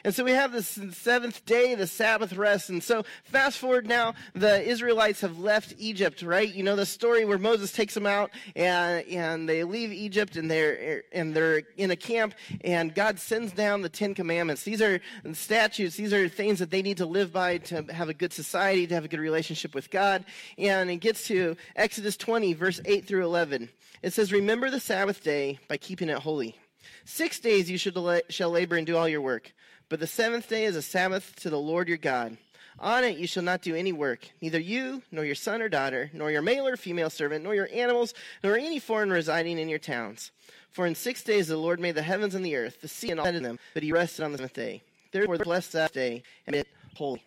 And 0.04 0.14
so 0.14 0.24
we 0.24 0.32
have 0.32 0.52
this 0.52 0.78
seventh 0.92 1.44
day, 1.46 1.74
the 1.74 1.86
Sabbath 1.86 2.32
rest. 2.34 2.70
And 2.70 2.82
so 2.82 3.04
fast 3.24 3.58
forward 3.58 3.86
now, 3.86 4.14
the 4.34 4.62
Israelites 4.62 5.20
have 5.20 5.38
left 5.38 5.74
Egypt, 5.78 6.22
right? 6.22 6.52
You 6.52 6.62
know 6.62 6.76
the 6.76 6.86
story 6.86 7.24
where 7.24 7.38
Moses 7.38 7.72
takes 7.72 7.94
them 7.94 8.06
out 8.06 8.30
and, 8.54 9.06
and 9.08 9.48
they 9.48 9.64
leave 9.64 9.92
Egypt 9.92 10.36
and 10.36 10.50
they're, 10.50 11.02
and 11.12 11.34
they're 11.34 11.62
in 11.76 11.90
a 11.90 11.96
camp 11.96 12.34
and 12.62 12.94
God 12.94 13.18
sends 13.18 13.52
down 13.52 13.82
the 13.82 13.88
Ten 13.88 14.14
Commandments. 14.14 14.62
These 14.62 14.82
are 14.82 15.00
statutes. 15.32 15.96
These 15.96 16.12
are 16.12 16.28
things 16.28 16.58
that 16.58 16.70
they 16.70 16.82
need 16.82 16.98
to 16.98 17.06
live 17.06 17.32
by 17.32 17.58
to 17.58 17.82
have 17.92 18.08
a 18.08 18.14
good 18.14 18.32
society, 18.32 18.86
to 18.86 18.94
have 18.94 19.04
a 19.04 19.08
good 19.08 19.20
relationship 19.20 19.74
with 19.74 19.90
God. 19.90 20.24
And 20.58 20.90
it 20.90 20.96
gets 20.96 21.26
to 21.28 21.56
Exodus 21.74 22.16
20, 22.16 22.52
verse 22.54 22.80
8 22.84 23.06
through 23.06 23.24
11. 23.24 23.68
It 24.02 24.12
says, 24.12 24.32
Remember 24.32 24.70
the 24.70 24.80
Sabbath 24.80 25.22
day 25.22 25.58
by 25.68 25.76
keeping 25.76 26.08
it 26.08 26.18
holy. 26.18 26.56
Six 27.04 27.38
days 27.40 27.70
you 27.70 27.78
should 27.78 27.96
shall 28.28 28.50
labor 28.50 28.76
and 28.76 28.86
do 28.86 28.96
all 28.96 29.08
your 29.08 29.20
work. 29.20 29.52
But 29.88 30.00
the 30.00 30.06
seventh 30.06 30.48
day 30.48 30.64
is 30.64 30.76
a 30.76 30.82
Sabbath 30.82 31.34
to 31.36 31.50
the 31.50 31.58
Lord 31.58 31.88
your 31.88 31.96
God. 31.96 32.36
On 32.78 33.04
it 33.04 33.16
you 33.16 33.26
shall 33.26 33.42
not 33.42 33.62
do 33.62 33.74
any 33.74 33.92
work, 33.92 34.28
neither 34.42 34.58
you, 34.58 35.02
nor 35.10 35.24
your 35.24 35.34
son 35.34 35.62
or 35.62 35.68
daughter, 35.68 36.10
nor 36.12 36.30
your 36.30 36.42
male 36.42 36.66
or 36.66 36.76
female 36.76 37.08
servant, 37.08 37.42
nor 37.42 37.54
your 37.54 37.68
animals, 37.72 38.12
nor 38.44 38.56
any 38.56 38.78
foreign 38.78 39.10
residing 39.10 39.58
in 39.58 39.68
your 39.68 39.78
towns. 39.78 40.30
For 40.72 40.86
in 40.86 40.94
six 40.94 41.22
days 41.22 41.48
the 41.48 41.56
Lord 41.56 41.80
made 41.80 41.94
the 41.94 42.02
heavens 42.02 42.34
and 42.34 42.44
the 42.44 42.56
earth, 42.56 42.82
the 42.82 42.88
sea 42.88 43.10
and 43.10 43.20
all 43.20 43.26
in 43.26 43.42
them, 43.42 43.58
but 43.72 43.82
he 43.82 43.92
rested 43.92 44.24
on 44.24 44.32
the 44.32 44.38
seventh 44.38 44.52
day. 44.52 44.82
Therefore 45.10 45.38
bless 45.38 45.68
that 45.68 45.92
day 45.92 46.22
and 46.46 46.54
it 46.54 46.68
holy. 46.94 47.22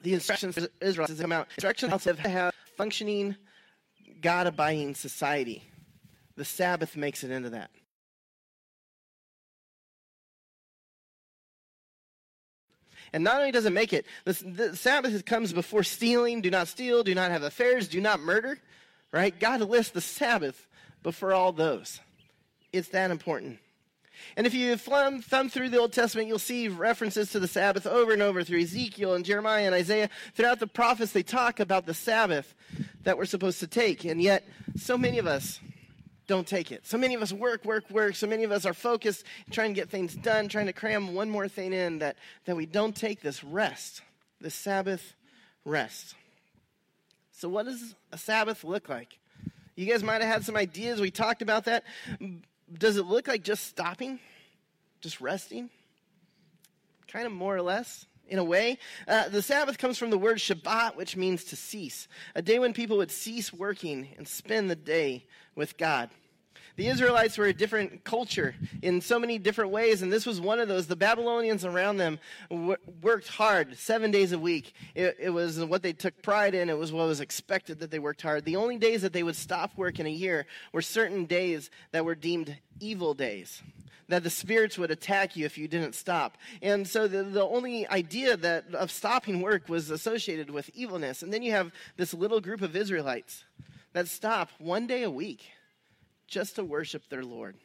The 0.00 0.14
instructions 0.14 0.54
for 0.54 0.68
Israel 0.80 1.06
to 1.06 1.14
come 1.14 1.32
out. 1.32 1.48
Instructions 1.56 2.02
to 2.04 2.14
have 2.28 2.54
functioning, 2.76 3.36
God 4.20 4.46
abiding 4.46 4.94
society. 4.94 5.62
The 6.36 6.44
Sabbath 6.44 6.96
makes 6.96 7.24
it 7.24 7.30
into 7.30 7.50
that. 7.50 7.70
And 13.12 13.24
not 13.24 13.36
only 13.36 13.52
does 13.52 13.66
it 13.66 13.72
make 13.72 13.92
it, 13.92 14.06
the, 14.24 14.32
the 14.32 14.76
Sabbath 14.76 15.24
comes 15.24 15.52
before 15.52 15.82
stealing, 15.82 16.40
do 16.40 16.50
not 16.50 16.68
steal, 16.68 17.02
do 17.02 17.14
not 17.14 17.30
have 17.30 17.42
affairs, 17.42 17.88
do 17.88 18.00
not 18.00 18.20
murder, 18.20 18.58
right? 19.12 19.38
God 19.38 19.60
lists 19.60 19.92
the 19.92 20.00
Sabbath 20.00 20.66
before 21.02 21.32
all 21.32 21.52
those. 21.52 22.00
It's 22.72 22.88
that 22.88 23.10
important. 23.10 23.58
And 24.36 24.46
if 24.46 24.54
you 24.54 24.76
thumb, 24.76 25.20
thumb 25.20 25.48
through 25.48 25.70
the 25.70 25.78
Old 25.78 25.92
Testament, 25.92 26.28
you'll 26.28 26.38
see 26.38 26.68
references 26.68 27.30
to 27.32 27.40
the 27.40 27.48
Sabbath 27.48 27.86
over 27.86 28.12
and 28.12 28.22
over 28.22 28.44
through 28.44 28.60
Ezekiel 28.60 29.14
and 29.14 29.24
Jeremiah 29.24 29.66
and 29.66 29.74
Isaiah. 29.74 30.08
Throughout 30.34 30.60
the 30.60 30.66
prophets, 30.66 31.12
they 31.12 31.22
talk 31.22 31.60
about 31.60 31.86
the 31.86 31.94
Sabbath 31.94 32.54
that 33.02 33.18
we're 33.18 33.24
supposed 33.24 33.60
to 33.60 33.66
take. 33.66 34.04
And 34.04 34.22
yet, 34.22 34.46
so 34.76 34.96
many 34.96 35.18
of 35.18 35.26
us 35.26 35.60
don't 36.26 36.46
take 36.46 36.70
it. 36.72 36.86
So 36.86 36.96
many 36.96 37.14
of 37.14 37.22
us 37.22 37.32
work, 37.32 37.64
work, 37.64 37.90
work. 37.90 38.14
So 38.14 38.26
many 38.26 38.44
of 38.44 38.52
us 38.52 38.64
are 38.64 38.74
focused, 38.74 39.24
trying 39.50 39.74
to 39.74 39.80
get 39.80 39.90
things 39.90 40.14
done, 40.14 40.48
trying 40.48 40.66
to 40.66 40.72
cram 40.72 41.14
one 41.14 41.28
more 41.28 41.48
thing 41.48 41.72
in 41.72 41.98
that, 41.98 42.16
that 42.44 42.56
we 42.56 42.66
don't 42.66 42.94
take 42.94 43.20
this 43.20 43.42
rest, 43.42 44.02
this 44.40 44.54
Sabbath 44.54 45.14
rest. 45.64 46.14
So, 47.32 47.48
what 47.48 47.66
does 47.66 47.94
a 48.12 48.18
Sabbath 48.18 48.62
look 48.62 48.88
like? 48.88 49.18
You 49.74 49.86
guys 49.86 50.02
might 50.02 50.20
have 50.22 50.32
had 50.32 50.44
some 50.44 50.56
ideas. 50.56 51.00
We 51.00 51.10
talked 51.10 51.42
about 51.42 51.64
that. 51.64 51.84
Does 52.72 52.96
it 52.96 53.06
look 53.06 53.26
like 53.26 53.42
just 53.42 53.66
stopping, 53.66 54.20
just 55.00 55.20
resting? 55.20 55.70
Kind 57.08 57.26
of 57.26 57.32
more 57.32 57.56
or 57.56 57.62
less 57.62 58.06
in 58.32 58.38
a 58.38 58.44
way. 58.44 58.78
Uh, 59.06 59.28
the 59.28 59.42
Sabbath 59.42 59.76
comes 59.76 59.98
from 59.98 60.08
the 60.08 60.16
word 60.16 60.38
Shabbat, 60.38 60.96
which 60.96 61.16
means 61.16 61.44
to 61.44 61.56
cease, 61.56 62.08
a 62.34 62.40
day 62.40 62.58
when 62.58 62.72
people 62.72 62.96
would 62.96 63.10
cease 63.10 63.52
working 63.52 64.08
and 64.16 64.26
spend 64.26 64.70
the 64.70 64.74
day 64.76 65.26
with 65.54 65.76
God. 65.76 66.08
The 66.76 66.88
Israelites 66.88 67.36
were 67.36 67.44
a 67.44 67.52
different 67.52 68.02
culture 68.02 68.54
in 68.80 69.02
so 69.02 69.18
many 69.18 69.36
different 69.36 69.70
ways, 69.70 70.00
and 70.00 70.10
this 70.10 70.24
was 70.24 70.40
one 70.40 70.58
of 70.58 70.68
those. 70.68 70.86
The 70.86 70.96
Babylonians 70.96 71.66
around 71.66 71.98
them 71.98 72.18
worked 73.02 73.28
hard 73.28 73.76
seven 73.76 74.10
days 74.10 74.32
a 74.32 74.38
week. 74.38 74.72
It, 74.94 75.18
it, 75.20 75.30
was 75.30 75.62
what 75.62 75.82
they 75.82 75.92
took 75.92 76.22
pride 76.22 76.54
in, 76.54 76.70
it 76.70 76.78
was 76.78 76.90
what 76.90 77.06
was 77.06 77.20
expected 77.20 77.80
that 77.80 77.90
they 77.90 77.98
worked 77.98 78.22
hard. 78.22 78.46
The 78.46 78.56
only 78.56 78.78
days 78.78 79.02
that 79.02 79.12
they 79.12 79.22
would 79.22 79.36
stop 79.36 79.76
work 79.76 80.00
in 80.00 80.06
a 80.06 80.10
year 80.10 80.46
were 80.72 80.80
certain 80.80 81.26
days 81.26 81.70
that 81.90 82.06
were 82.06 82.14
deemed 82.14 82.56
evil 82.80 83.12
days. 83.12 83.62
That 84.08 84.24
the 84.24 84.30
spirits 84.30 84.78
would 84.78 84.90
attack 84.90 85.36
you 85.36 85.46
if 85.46 85.56
you 85.56 85.68
didn't 85.68 85.94
stop. 85.94 86.36
And 86.60 86.86
so 86.86 87.08
the, 87.08 87.22
the 87.22 87.44
only 87.44 87.86
idea 87.88 88.36
that 88.36 88.74
of 88.74 88.90
stopping 88.90 89.40
work 89.40 89.68
was 89.68 89.90
associated 89.90 90.50
with 90.50 90.70
evilness. 90.74 91.22
And 91.22 91.32
then 91.32 91.42
you 91.42 91.52
have 91.52 91.72
this 91.96 92.12
little 92.12 92.40
group 92.40 92.62
of 92.62 92.76
Israelites 92.76 93.44
that 93.92 94.08
stop 94.08 94.50
one 94.58 94.86
day 94.86 95.02
a 95.02 95.10
week 95.10 95.50
just 96.26 96.56
to 96.56 96.64
worship 96.64 97.08
their 97.08 97.24
Lord, 97.24 97.56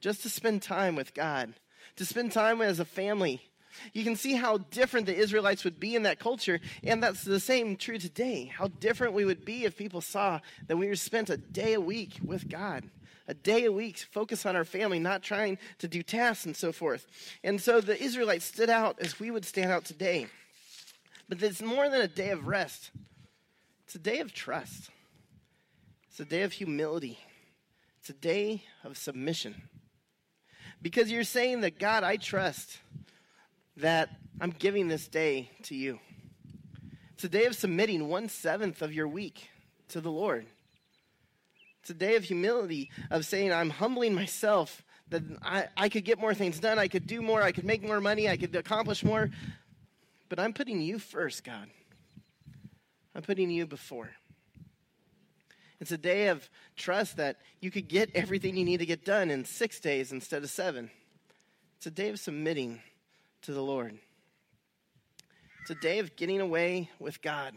just 0.00 0.22
to 0.22 0.30
spend 0.30 0.62
time 0.62 0.96
with 0.96 1.14
God, 1.14 1.54
to 1.96 2.06
spend 2.06 2.32
time 2.32 2.60
as 2.62 2.80
a 2.80 2.84
family. 2.84 3.42
You 3.92 4.04
can 4.04 4.16
see 4.16 4.34
how 4.34 4.58
different 4.58 5.06
the 5.06 5.14
Israelites 5.14 5.64
would 5.64 5.78
be 5.78 5.94
in 5.94 6.02
that 6.02 6.18
culture, 6.18 6.60
and 6.82 7.02
that's 7.02 7.22
the 7.22 7.38
same 7.38 7.76
true 7.76 7.98
today. 7.98 8.46
How 8.46 8.68
different 8.68 9.14
we 9.14 9.24
would 9.24 9.44
be 9.44 9.64
if 9.64 9.76
people 9.76 10.00
saw 10.00 10.40
that 10.66 10.76
we 10.76 10.94
spent 10.96 11.30
a 11.30 11.36
day 11.36 11.74
a 11.74 11.80
week 11.80 12.18
with 12.24 12.48
God, 12.48 12.90
a 13.30 13.34
day 13.34 13.64
a 13.64 13.72
week 13.72 13.96
focus 14.10 14.44
on 14.44 14.56
our 14.56 14.64
family, 14.64 14.98
not 14.98 15.22
trying 15.22 15.56
to 15.78 15.86
do 15.86 16.02
tasks 16.02 16.46
and 16.46 16.56
so 16.56 16.72
forth. 16.72 17.06
And 17.44 17.60
so 17.60 17.80
the 17.80 18.00
Israelites 18.02 18.44
stood 18.44 18.68
out 18.68 18.98
as 19.00 19.20
we 19.20 19.30
would 19.30 19.44
stand 19.44 19.70
out 19.70 19.84
today. 19.84 20.26
But 21.28 21.40
it's 21.40 21.62
more 21.62 21.88
than 21.88 22.00
a 22.00 22.08
day 22.08 22.30
of 22.30 22.48
rest, 22.48 22.90
it's 23.84 23.94
a 23.94 24.00
day 24.00 24.18
of 24.18 24.34
trust, 24.34 24.90
it's 26.10 26.18
a 26.18 26.24
day 26.24 26.42
of 26.42 26.52
humility. 26.52 27.18
It's 28.00 28.08
a 28.08 28.14
day 28.14 28.64
of 28.82 28.96
submission. 28.96 29.60
Because 30.80 31.12
you're 31.12 31.22
saying 31.22 31.60
that, 31.60 31.78
God, 31.78 32.02
I 32.02 32.16
trust 32.16 32.78
that 33.76 34.08
I'm 34.40 34.54
giving 34.58 34.88
this 34.88 35.06
day 35.06 35.50
to 35.64 35.74
you. 35.74 36.00
It's 37.12 37.24
a 37.24 37.28
day 37.28 37.44
of 37.44 37.54
submitting 37.54 38.08
one 38.08 38.30
seventh 38.30 38.80
of 38.80 38.94
your 38.94 39.06
week 39.06 39.50
to 39.88 40.00
the 40.00 40.10
Lord. 40.10 40.46
It's 41.80 41.90
a 41.90 41.94
day 41.94 42.16
of 42.16 42.24
humility, 42.24 42.90
of 43.10 43.24
saying, 43.24 43.52
I'm 43.52 43.70
humbling 43.70 44.14
myself 44.14 44.82
that 45.08 45.22
I, 45.42 45.66
I 45.76 45.88
could 45.88 46.04
get 46.04 46.20
more 46.20 46.34
things 46.34 46.60
done, 46.60 46.78
I 46.78 46.88
could 46.88 47.06
do 47.06 47.20
more, 47.20 47.42
I 47.42 47.52
could 47.52 47.64
make 47.64 47.82
more 47.82 48.00
money, 48.00 48.28
I 48.28 48.36
could 48.36 48.54
accomplish 48.54 49.02
more. 49.02 49.30
But 50.28 50.38
I'm 50.38 50.52
putting 50.52 50.80
you 50.80 50.98
first, 50.98 51.42
God. 51.42 51.68
I'm 53.14 53.22
putting 53.22 53.50
you 53.50 53.66
before. 53.66 54.10
It's 55.80 55.90
a 55.90 55.98
day 55.98 56.28
of 56.28 56.48
trust 56.76 57.16
that 57.16 57.38
you 57.60 57.70
could 57.70 57.88
get 57.88 58.10
everything 58.14 58.56
you 58.56 58.64
need 58.64 58.78
to 58.78 58.86
get 58.86 59.04
done 59.04 59.30
in 59.30 59.44
six 59.44 59.80
days 59.80 60.12
instead 60.12 60.42
of 60.42 60.50
seven. 60.50 60.90
It's 61.78 61.86
a 61.86 61.90
day 61.90 62.10
of 62.10 62.20
submitting 62.20 62.80
to 63.42 63.52
the 63.52 63.62
Lord. 63.62 63.98
It's 65.62 65.70
a 65.70 65.74
day 65.74 65.98
of 65.98 66.14
getting 66.16 66.40
away 66.40 66.90
with 66.98 67.22
God. 67.22 67.54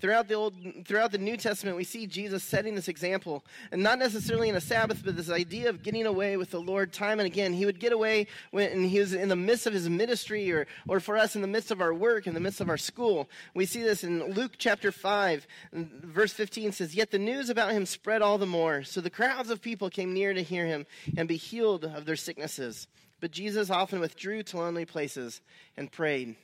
Throughout 0.00 0.28
the 0.28 0.34
old, 0.34 0.54
throughout 0.84 1.10
the 1.10 1.18
New 1.18 1.36
Testament, 1.36 1.76
we 1.76 1.84
see 1.84 2.06
Jesus 2.06 2.44
setting 2.44 2.74
this 2.74 2.88
example, 2.88 3.44
and 3.72 3.82
not 3.82 3.98
necessarily 3.98 4.48
in 4.48 4.54
a 4.54 4.60
Sabbath, 4.60 5.02
but 5.04 5.16
this 5.16 5.30
idea 5.30 5.70
of 5.70 5.82
getting 5.82 6.04
away 6.04 6.36
with 6.36 6.50
the 6.50 6.60
Lord 6.60 6.92
time 6.92 7.18
and 7.18 7.26
again. 7.26 7.52
He 7.52 7.64
would 7.64 7.80
get 7.80 7.92
away 7.92 8.26
when 8.50 8.84
he 8.84 9.00
was 9.00 9.14
in 9.14 9.28
the 9.28 9.36
midst 9.36 9.66
of 9.66 9.72
his 9.72 9.88
ministry, 9.88 10.52
or, 10.52 10.66
or 10.86 11.00
for 11.00 11.16
us 11.16 11.34
in 11.34 11.42
the 11.42 11.48
midst 11.48 11.70
of 11.70 11.80
our 11.80 11.94
work, 11.94 12.26
in 12.26 12.34
the 12.34 12.40
midst 12.40 12.60
of 12.60 12.68
our 12.68 12.76
school. 12.76 13.28
We 13.54 13.64
see 13.64 13.82
this 13.82 14.04
in 14.04 14.32
Luke 14.32 14.52
chapter 14.58 14.92
five, 14.92 15.46
verse 15.72 16.32
fifteen 16.32 16.72
says, 16.72 16.94
"Yet 16.94 17.10
the 17.10 17.18
news 17.18 17.48
about 17.48 17.72
him 17.72 17.86
spread 17.86 18.20
all 18.20 18.38
the 18.38 18.46
more, 18.46 18.82
so 18.82 19.00
the 19.00 19.10
crowds 19.10 19.50
of 19.50 19.62
people 19.62 19.88
came 19.88 20.12
near 20.12 20.34
to 20.34 20.42
hear 20.42 20.66
him 20.66 20.86
and 21.16 21.26
be 21.26 21.36
healed 21.36 21.84
of 21.84 22.04
their 22.04 22.16
sicknesses." 22.16 22.86
But 23.20 23.30
Jesus 23.30 23.70
often 23.70 24.00
withdrew 24.00 24.42
to 24.44 24.58
lonely 24.58 24.84
places 24.84 25.40
and 25.76 25.90
prayed. 25.90 26.36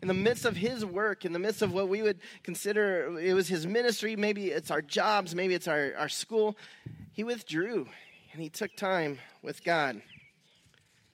In 0.00 0.08
the 0.08 0.14
midst 0.14 0.44
of 0.44 0.56
his 0.56 0.84
work, 0.84 1.24
in 1.24 1.32
the 1.32 1.38
midst 1.38 1.62
of 1.62 1.72
what 1.72 1.88
we 1.88 2.02
would 2.02 2.18
consider 2.42 3.18
it 3.18 3.34
was 3.34 3.48
his 3.48 3.66
ministry, 3.66 4.16
maybe 4.16 4.50
it's 4.50 4.70
our 4.70 4.82
jobs, 4.82 5.34
maybe 5.34 5.54
it's 5.54 5.68
our, 5.68 5.92
our 5.96 6.08
school, 6.08 6.56
he 7.12 7.24
withdrew 7.24 7.88
and 8.32 8.42
he 8.42 8.48
took 8.48 8.74
time 8.76 9.18
with 9.42 9.64
God. 9.64 10.00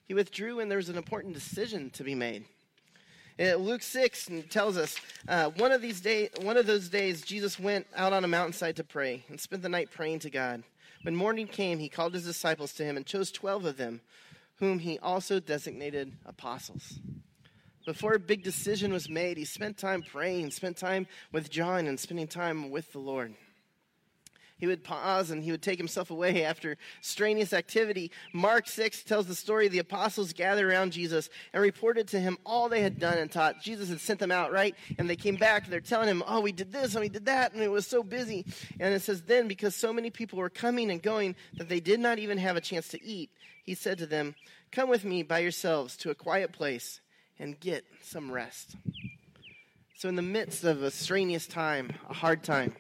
He 0.04 0.14
withdrew 0.14 0.56
when 0.56 0.68
there 0.68 0.78
was 0.78 0.88
an 0.88 0.96
important 0.96 1.34
decision 1.34 1.90
to 1.90 2.04
be 2.04 2.14
made. 2.14 2.44
Uh, 3.40 3.54
Luke 3.54 3.82
6 3.82 4.30
tells 4.50 4.76
us 4.76 4.96
uh, 5.28 5.50
one 5.50 5.70
of 5.70 5.80
these 5.80 6.00
day, 6.00 6.28
one 6.42 6.56
of 6.56 6.66
those 6.66 6.88
days, 6.88 7.22
Jesus 7.22 7.58
went 7.58 7.86
out 7.94 8.12
on 8.12 8.24
a 8.24 8.28
mountainside 8.28 8.74
to 8.76 8.84
pray 8.84 9.24
and 9.28 9.38
spent 9.38 9.62
the 9.62 9.68
night 9.68 9.90
praying 9.92 10.18
to 10.20 10.30
God. 10.30 10.64
When 11.02 11.14
morning 11.14 11.46
came, 11.46 11.78
he 11.78 11.88
called 11.88 12.14
his 12.14 12.24
disciples 12.24 12.72
to 12.74 12.84
him 12.84 12.96
and 12.96 13.06
chose 13.06 13.30
12 13.30 13.64
of 13.64 13.76
them 13.76 14.00
whom 14.58 14.78
he 14.78 14.98
also 14.98 15.40
designated 15.40 16.12
apostles. 16.26 17.00
Before 17.86 18.14
a 18.14 18.18
big 18.18 18.42
decision 18.42 18.92
was 18.92 19.08
made, 19.08 19.38
he 19.38 19.44
spent 19.44 19.78
time 19.78 20.02
praying, 20.02 20.50
spent 20.50 20.76
time 20.76 21.06
with 21.32 21.50
John, 21.50 21.86
and 21.86 21.98
spending 21.98 22.26
time 22.26 22.70
with 22.70 22.92
the 22.92 22.98
Lord. 22.98 23.34
He 24.58 24.66
would 24.66 24.84
pause 24.84 25.30
and 25.30 25.42
he 25.42 25.50
would 25.50 25.62
take 25.62 25.78
himself 25.78 26.10
away 26.10 26.44
after 26.44 26.76
strenuous 27.00 27.52
activity. 27.52 28.10
Mark 28.32 28.68
6 28.68 29.04
tells 29.04 29.26
the 29.26 29.34
story 29.34 29.68
the 29.68 29.78
apostles 29.78 30.32
gathered 30.32 30.66
around 30.66 30.92
Jesus 30.92 31.30
and 31.52 31.62
reported 31.62 32.08
to 32.08 32.20
him 32.20 32.36
all 32.44 32.68
they 32.68 32.82
had 32.82 32.98
done 32.98 33.18
and 33.18 33.30
taught. 33.30 33.62
Jesus 33.62 33.88
had 33.88 34.00
sent 34.00 34.18
them 34.18 34.32
out, 34.32 34.52
right? 34.52 34.74
And 34.98 35.08
they 35.08 35.16
came 35.16 35.36
back 35.36 35.64
and 35.64 35.72
they're 35.72 35.80
telling 35.80 36.08
him, 36.08 36.22
Oh, 36.26 36.40
we 36.40 36.52
did 36.52 36.72
this 36.72 36.94
and 36.94 37.02
we 37.02 37.08
did 37.08 37.26
that, 37.26 37.52
and 37.54 37.62
it 37.62 37.70
was 37.70 37.86
so 37.86 38.02
busy. 38.02 38.44
And 38.80 38.92
it 38.92 39.02
says, 39.02 39.22
Then, 39.22 39.48
because 39.48 39.74
so 39.74 39.92
many 39.92 40.10
people 40.10 40.38
were 40.38 40.50
coming 40.50 40.90
and 40.90 41.02
going 41.02 41.36
that 41.54 41.68
they 41.68 41.80
did 41.80 42.00
not 42.00 42.18
even 42.18 42.38
have 42.38 42.56
a 42.56 42.60
chance 42.60 42.88
to 42.88 43.04
eat, 43.04 43.30
he 43.64 43.74
said 43.74 43.98
to 43.98 44.06
them, 44.06 44.34
Come 44.72 44.88
with 44.88 45.04
me 45.04 45.22
by 45.22 45.38
yourselves 45.38 45.96
to 45.98 46.10
a 46.10 46.14
quiet 46.14 46.52
place 46.52 47.00
and 47.38 47.58
get 47.60 47.84
some 48.02 48.30
rest. 48.30 48.76
So, 49.94 50.08
in 50.08 50.16
the 50.16 50.22
midst 50.22 50.64
of 50.64 50.82
a 50.82 50.90
strenuous 50.90 51.46
time, 51.46 51.92
a 52.08 52.14
hard 52.14 52.42
time, 52.44 52.76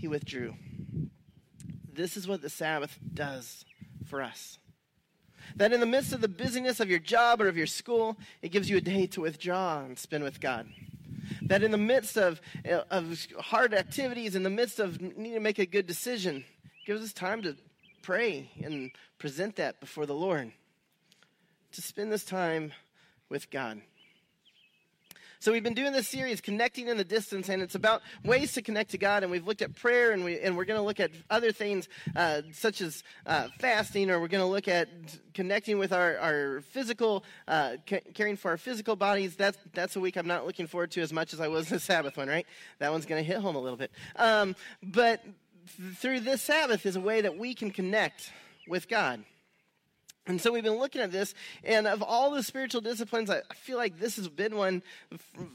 he 0.00 0.08
withdrew. 0.08 0.54
This 1.92 2.16
is 2.16 2.26
what 2.26 2.40
the 2.40 2.48
Sabbath 2.48 2.98
does 3.12 3.66
for 4.06 4.22
us. 4.22 4.58
That 5.56 5.74
in 5.74 5.80
the 5.80 5.86
midst 5.86 6.14
of 6.14 6.22
the 6.22 6.28
busyness 6.28 6.80
of 6.80 6.88
your 6.88 6.98
job 6.98 7.42
or 7.42 7.48
of 7.48 7.56
your 7.56 7.66
school, 7.66 8.16
it 8.40 8.50
gives 8.50 8.70
you 8.70 8.78
a 8.78 8.80
day 8.80 9.06
to 9.08 9.20
withdraw 9.20 9.80
and 9.80 9.98
spend 9.98 10.24
with 10.24 10.40
God. 10.40 10.68
That 11.42 11.62
in 11.62 11.70
the 11.70 11.76
midst 11.76 12.16
of, 12.16 12.40
of 12.90 13.26
hard 13.38 13.74
activities, 13.74 14.34
in 14.34 14.42
the 14.42 14.50
midst 14.50 14.80
of 14.80 15.00
needing 15.00 15.34
to 15.34 15.40
make 15.40 15.58
a 15.58 15.66
good 15.66 15.86
decision, 15.86 16.44
gives 16.86 17.02
us 17.02 17.12
time 17.12 17.42
to 17.42 17.56
pray 18.00 18.50
and 18.62 18.92
present 19.18 19.56
that 19.56 19.80
before 19.80 20.06
the 20.06 20.14
Lord. 20.14 20.52
To 21.72 21.82
spend 21.82 22.10
this 22.10 22.24
time 22.24 22.72
with 23.28 23.50
God. 23.50 23.82
So 25.42 25.52
we've 25.52 25.62
been 25.62 25.72
doing 25.72 25.92
this 25.92 26.06
series, 26.06 26.42
Connecting 26.42 26.88
in 26.88 26.98
the 26.98 27.04
Distance, 27.04 27.48
and 27.48 27.62
it's 27.62 27.74
about 27.74 28.02
ways 28.22 28.52
to 28.52 28.60
connect 28.60 28.90
to 28.90 28.98
God. 28.98 29.22
And 29.22 29.32
we've 29.32 29.46
looked 29.46 29.62
at 29.62 29.74
prayer, 29.74 30.12
and, 30.12 30.22
we, 30.22 30.38
and 30.38 30.54
we're 30.54 30.66
going 30.66 30.78
to 30.78 30.84
look 30.84 31.00
at 31.00 31.12
other 31.30 31.50
things 31.50 31.88
uh, 32.14 32.42
such 32.52 32.82
as 32.82 33.02
uh, 33.24 33.48
fasting, 33.58 34.10
or 34.10 34.20
we're 34.20 34.28
going 34.28 34.44
to 34.44 34.46
look 34.46 34.68
at 34.68 34.90
connecting 35.32 35.78
with 35.78 35.94
our, 35.94 36.18
our 36.18 36.60
physical, 36.60 37.24
uh, 37.48 37.76
c- 37.88 38.02
caring 38.12 38.36
for 38.36 38.50
our 38.50 38.58
physical 38.58 38.96
bodies. 38.96 39.34
That's, 39.34 39.56
that's 39.72 39.96
a 39.96 40.00
week 40.00 40.18
I'm 40.18 40.26
not 40.26 40.44
looking 40.44 40.66
forward 40.66 40.90
to 40.90 41.00
as 41.00 41.10
much 41.10 41.32
as 41.32 41.40
I 41.40 41.48
was 41.48 41.68
the 41.70 41.80
Sabbath 41.80 42.18
one, 42.18 42.28
right? 42.28 42.46
That 42.78 42.92
one's 42.92 43.06
going 43.06 43.24
to 43.24 43.26
hit 43.26 43.40
home 43.40 43.56
a 43.56 43.60
little 43.60 43.78
bit. 43.78 43.92
Um, 44.16 44.54
but 44.82 45.24
through 45.96 46.20
this 46.20 46.42
Sabbath 46.42 46.84
is 46.84 46.96
a 46.96 47.00
way 47.00 47.22
that 47.22 47.38
we 47.38 47.54
can 47.54 47.70
connect 47.70 48.30
with 48.68 48.90
God. 48.90 49.24
And 50.26 50.40
so 50.40 50.52
we've 50.52 50.64
been 50.64 50.78
looking 50.78 51.00
at 51.00 51.10
this, 51.10 51.34
and 51.64 51.86
of 51.86 52.02
all 52.02 52.30
the 52.30 52.42
spiritual 52.42 52.80
disciplines, 52.80 53.30
I 53.30 53.40
feel 53.54 53.78
like 53.78 53.98
this 53.98 54.16
has 54.16 54.28
been 54.28 54.56
one 54.56 54.82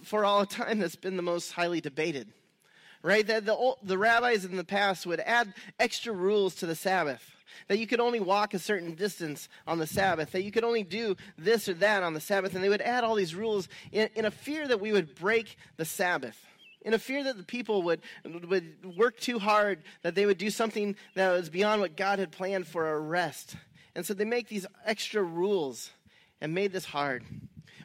for 0.03 0.25
all 0.25 0.45
time 0.45 0.79
that's 0.79 0.95
been 0.95 1.17
the 1.17 1.23
most 1.23 1.51
highly 1.51 1.81
debated. 1.81 2.27
Right? 3.03 3.25
That 3.27 3.45
the, 3.45 3.53
old, 3.53 3.77
the 3.83 3.99
rabbis 3.99 4.45
in 4.45 4.57
the 4.57 4.63
past 4.63 5.05
would 5.05 5.19
add 5.19 5.53
extra 5.79 6.11
rules 6.11 6.55
to 6.55 6.65
the 6.65 6.75
Sabbath. 6.75 7.23
That 7.67 7.77
you 7.77 7.85
could 7.85 7.99
only 7.99 8.19
walk 8.19 8.53
a 8.53 8.59
certain 8.59 8.95
distance 8.95 9.47
on 9.67 9.77
the 9.77 9.87
Sabbath, 9.87 10.31
that 10.31 10.43
you 10.43 10.51
could 10.51 10.63
only 10.63 10.83
do 10.83 11.15
this 11.37 11.69
or 11.69 11.75
that 11.75 12.03
on 12.03 12.15
the 12.15 12.19
Sabbath, 12.19 12.55
and 12.55 12.63
they 12.63 12.69
would 12.69 12.81
add 12.81 13.03
all 13.03 13.15
these 13.15 13.35
rules 13.35 13.69
in, 13.91 14.09
in 14.15 14.25
a 14.25 14.31
fear 14.31 14.67
that 14.67 14.81
we 14.81 14.91
would 14.91 15.15
break 15.15 15.57
the 15.77 15.85
Sabbath 15.85 16.37
in 16.81 16.93
a 16.93 16.99
fear 16.99 17.23
that 17.23 17.35
the 17.35 17.43
people 17.43 17.81
would, 17.81 17.99
would 18.47 18.95
work 18.95 19.19
too 19.19 19.39
hard, 19.39 19.81
that 20.03 20.13
they 20.13 20.27
would 20.27 20.37
do 20.37 20.51
something 20.51 20.95
that 21.15 21.31
was 21.31 21.49
beyond 21.49 21.81
what 21.81 21.97
God 21.97 22.19
had 22.19 22.31
planned 22.31 22.67
for 22.67 22.91
a 22.91 22.99
rest. 22.99 23.55
And 23.95 24.05
so 24.05 24.13
they 24.13 24.25
make 24.25 24.49
these 24.49 24.65
extra 24.85 25.23
rules 25.23 25.91
and 26.41 26.53
made 26.53 26.73
this 26.73 26.85
hard. 26.85 27.23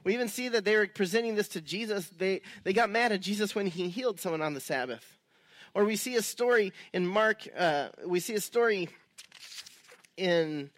We 0.02 0.14
even 0.14 0.28
see 0.28 0.48
that 0.48 0.64
they 0.64 0.76
were 0.76 0.86
presenting 0.86 1.36
this 1.36 1.48
to 1.48 1.60
Jesus. 1.60 2.08
They, 2.08 2.40
they 2.64 2.72
got 2.72 2.90
mad 2.90 3.12
at 3.12 3.20
Jesus 3.20 3.54
when 3.54 3.66
he 3.66 3.88
healed 3.88 4.18
someone 4.18 4.42
on 4.42 4.54
the 4.54 4.60
Sabbath. 4.60 5.18
Or 5.74 5.84
we 5.84 5.96
see 5.96 6.16
a 6.16 6.22
story 6.22 6.72
in 6.92 7.06
Mark, 7.06 7.46
uh, 7.56 7.90
we 8.04 8.18
see 8.18 8.34
a 8.34 8.40
story 8.40 8.88
in 10.16 10.70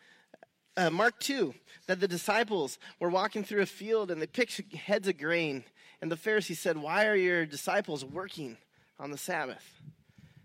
uh, 0.77 0.91
Mark 0.91 1.19
2 1.21 1.55
that 1.87 2.01
the 2.01 2.09
disciples 2.09 2.79
were 3.01 3.09
walking 3.09 3.43
through 3.43 3.63
a 3.63 3.67
field 3.67 4.11
and 4.11 4.21
they 4.21 4.27
picked 4.27 4.61
heads 4.75 5.09
of 5.09 5.19
grain. 5.19 5.65
And 6.01 6.11
the 6.11 6.17
Pharisees 6.17 6.61
said, 6.61 6.77
Why 6.77 7.07
are 7.07 7.17
your 7.17 7.47
disciples 7.47 8.05
working 8.05 8.59
on 8.99 9.11
the 9.11 9.19
Sabbath? 9.19 9.81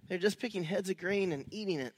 They're 0.08 0.18
just 0.18 0.40
picking 0.40 0.64
heads 0.64 0.90
of 0.90 0.98
grain 0.98 1.32
and 1.32 1.46
eating 1.52 1.80
it 1.80 1.94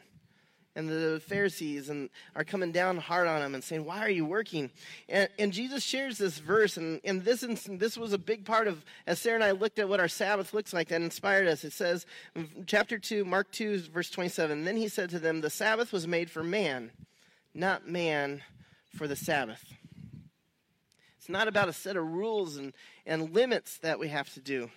and 0.79 0.89
the 0.89 1.21
Pharisees 1.27 1.89
and 1.89 2.09
are 2.35 2.43
coming 2.43 2.71
down 2.71 2.97
hard 2.97 3.27
on 3.27 3.41
him 3.41 3.53
and 3.53 3.63
saying, 3.63 3.85
"Why 3.85 3.99
are 3.99 4.09
you 4.09 4.25
working?" 4.25 4.71
And, 5.07 5.29
and 5.37 5.53
Jesus 5.53 5.83
shares 5.83 6.17
this 6.17 6.39
verse, 6.39 6.77
and, 6.77 7.01
this 7.03 7.41
this 7.69 7.97
was 7.97 8.13
a 8.13 8.17
big 8.17 8.45
part 8.45 8.67
of 8.67 8.83
as 9.05 9.19
Sarah 9.19 9.35
and 9.35 9.43
I 9.43 9.51
looked 9.51 9.77
at 9.77 9.89
what 9.89 9.99
our 9.99 10.07
Sabbath 10.07 10.53
looks 10.53 10.73
like. 10.73 10.87
That 10.87 11.01
inspired 11.01 11.47
us. 11.47 11.63
It 11.63 11.73
says, 11.73 12.05
chapter 12.65 12.97
two, 12.97 13.25
Mark 13.25 13.51
two, 13.51 13.79
verse 13.79 14.09
twenty-seven. 14.09 14.63
Then 14.63 14.77
he 14.77 14.87
said 14.87 15.09
to 15.11 15.19
them, 15.19 15.41
"The 15.41 15.49
Sabbath 15.49 15.91
was 15.91 16.07
made 16.07 16.31
for 16.31 16.43
man, 16.43 16.91
not 17.53 17.87
man 17.87 18.41
for 18.95 19.07
the 19.07 19.15
Sabbath." 19.15 19.63
It's 21.17 21.29
not 21.29 21.47
about 21.47 21.69
a 21.69 21.73
set 21.73 21.97
of 21.97 22.05
rules 22.05 22.55
and, 22.55 22.73
and 23.05 23.35
limits 23.35 23.77
that 23.79 23.99
we 23.99 24.07
have 24.07 24.33
to 24.33 24.39
do. 24.39 24.71